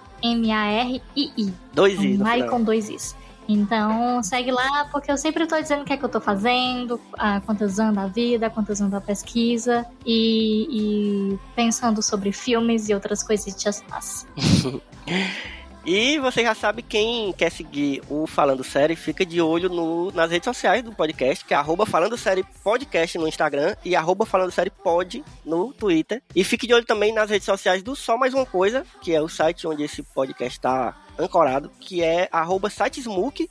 Dois 1.73 2.01
is 2.01 2.19
no 2.19 2.25
Mari 2.25 2.49
com 2.49 2.63
dois 2.63 2.89
is. 2.89 3.17
Então, 3.49 4.23
segue 4.23 4.51
lá, 4.51 4.89
porque 4.91 5.11
eu 5.11 5.17
sempre 5.17 5.47
tô 5.47 5.61
dizendo 5.61 5.83
o 5.83 5.85
que 5.85 5.93
é 5.93 5.97
que 5.97 6.05
eu 6.05 6.09
tô 6.09 6.21
fazendo, 6.21 7.01
a 7.15 7.41
quantas 7.41 7.79
anda 7.79 8.03
a 8.03 8.07
vida, 8.07 8.49
quantas 8.51 8.81
anda 8.81 8.99
a 8.99 9.01
pesquisa, 9.01 9.85
e, 10.07 10.67
e 11.35 11.39
pensando 11.57 12.03
sobre 12.03 12.33
filmes 12.33 12.89
e 12.89 12.95
outras 12.95 13.23
coisitas 13.23 13.83
más. 13.91 14.27
E 15.85 16.17
você 16.21 16.43
já 16.45 16.55
sabe 16.55 16.81
quem 16.81 17.33
quer 17.33 17.51
seguir 17.51 18.01
o 18.09 18.25
Falando 18.25 18.63
Série, 18.63 18.95
fica 18.95 19.27
de 19.27 19.41
olho 19.41 19.69
no- 19.69 20.13
nas 20.13 20.31
redes 20.31 20.45
sociais 20.45 20.81
do 20.85 20.93
podcast, 20.93 21.45
que 21.45 21.53
é 21.53 21.57
arroba 21.57 21.85
Falando 21.85 22.17
Série 22.17 22.45
Podcast 22.63 23.19
no 23.19 23.27
Instagram 23.27 23.75
e 23.85 23.97
arroba 23.97 24.25
Falando 24.25 24.53
Série 24.53 24.71
Pod 24.71 25.25
no 25.45 25.73
Twitter. 25.73 26.23
E 26.37 26.45
fique 26.45 26.69
de 26.69 26.75
olho 26.75 26.85
também 26.85 27.13
nas 27.13 27.29
redes 27.29 27.47
sociais 27.47 27.83
do 27.83 27.97
Só 27.97 28.17
Mais 28.17 28.33
Uma 28.33 28.47
Coisa, 28.47 28.87
que 29.01 29.13
é 29.13 29.21
o 29.21 29.29
site 29.29 29.67
onde 29.67 29.83
esse 29.83 30.05
podcast 30.05 30.57
está 30.57 30.95
ancorado, 31.19 31.71
que 31.81 32.03
é 32.03 32.29
arroba 32.33 32.69
sitesmook, 32.71 33.49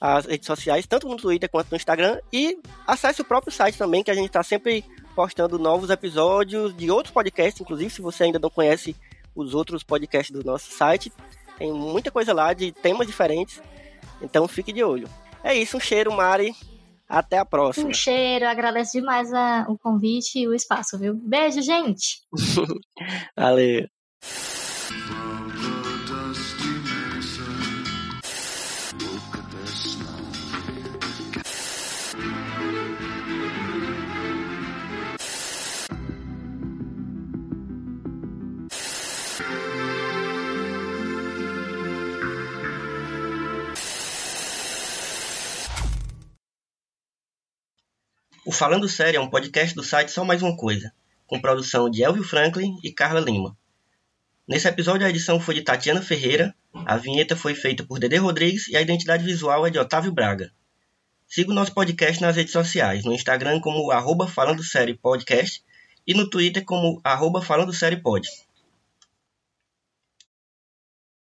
as 0.00 0.26
redes 0.26 0.46
sociais, 0.46 0.86
tanto 0.86 1.08
no 1.08 1.16
Twitter 1.16 1.48
quanto 1.48 1.70
no 1.70 1.76
Instagram. 1.76 2.18
E 2.32 2.58
acesse 2.86 3.20
o 3.20 3.24
próprio 3.24 3.52
site 3.52 3.78
também, 3.78 4.02
que 4.02 4.10
a 4.10 4.14
gente 4.14 4.26
está 4.26 4.42
sempre 4.42 4.84
postando 5.14 5.58
novos 5.58 5.90
episódios 5.90 6.76
de 6.76 6.90
outros 6.90 7.12
podcasts, 7.12 7.60
inclusive 7.60 7.90
se 7.90 8.00
você 8.02 8.24
ainda 8.24 8.38
não 8.38 8.50
conhece 8.50 8.96
os 9.34 9.54
outros 9.54 9.82
podcasts 9.82 10.30
do 10.30 10.44
nosso 10.44 10.70
site, 10.72 11.12
tem 11.58 11.72
muita 11.72 12.10
coisa 12.10 12.32
lá 12.34 12.52
de 12.52 12.72
temas 12.72 13.06
diferentes. 13.06 13.62
Então 14.20 14.48
fique 14.48 14.72
de 14.72 14.82
olho. 14.82 15.08
É 15.44 15.54
isso, 15.54 15.76
um 15.76 15.80
cheiro, 15.80 16.12
Mari. 16.12 16.54
Até 17.08 17.36
a 17.38 17.44
próxima. 17.44 17.90
Um 17.90 17.94
cheiro, 17.94 18.46
agradeço 18.46 18.92
demais 18.92 19.30
a- 19.34 19.66
o 19.68 19.76
convite 19.76 20.38
e 20.38 20.48
o 20.48 20.54
espaço, 20.54 20.98
viu? 20.98 21.14
Beijo, 21.14 21.60
gente! 21.60 22.22
Valeu. 23.36 23.86
O 48.52 48.54
Falando 48.54 48.86
Sério 48.86 49.16
é 49.16 49.20
um 49.20 49.30
podcast 49.30 49.74
do 49.74 49.82
site 49.82 50.10
Só 50.10 50.26
Mais 50.26 50.42
Uma 50.42 50.54
Coisa, 50.54 50.92
com 51.26 51.40
produção 51.40 51.88
de 51.88 52.02
Elvio 52.02 52.22
Franklin 52.22 52.76
e 52.84 52.92
Carla 52.92 53.18
Lima. 53.18 53.56
Nesse 54.46 54.68
episódio 54.68 55.06
a 55.06 55.08
edição 55.08 55.40
foi 55.40 55.54
de 55.54 55.62
Tatiana 55.62 56.02
Ferreira, 56.02 56.54
a 56.84 56.98
vinheta 56.98 57.34
foi 57.34 57.54
feita 57.54 57.82
por 57.82 57.98
Dede 57.98 58.18
Rodrigues 58.18 58.68
e 58.68 58.76
a 58.76 58.82
identidade 58.82 59.24
visual 59.24 59.66
é 59.66 59.70
de 59.70 59.78
Otávio 59.78 60.12
Braga. 60.12 60.52
Siga 61.26 61.50
o 61.50 61.54
nosso 61.54 61.72
podcast 61.72 62.20
nas 62.20 62.36
redes 62.36 62.52
sociais, 62.52 63.06
no 63.06 63.14
Instagram 63.14 63.58
como 63.58 63.90
arroba 63.90 64.28
Falando 64.28 64.62
Série 64.62 64.98
Podcast 64.98 65.64
e 66.06 66.12
no 66.12 66.28
Twitter 66.28 66.62
como 66.62 67.00
arroba 67.02 67.40
Falando 67.40 67.72
Série 67.72 68.02
Pod. 68.02 68.28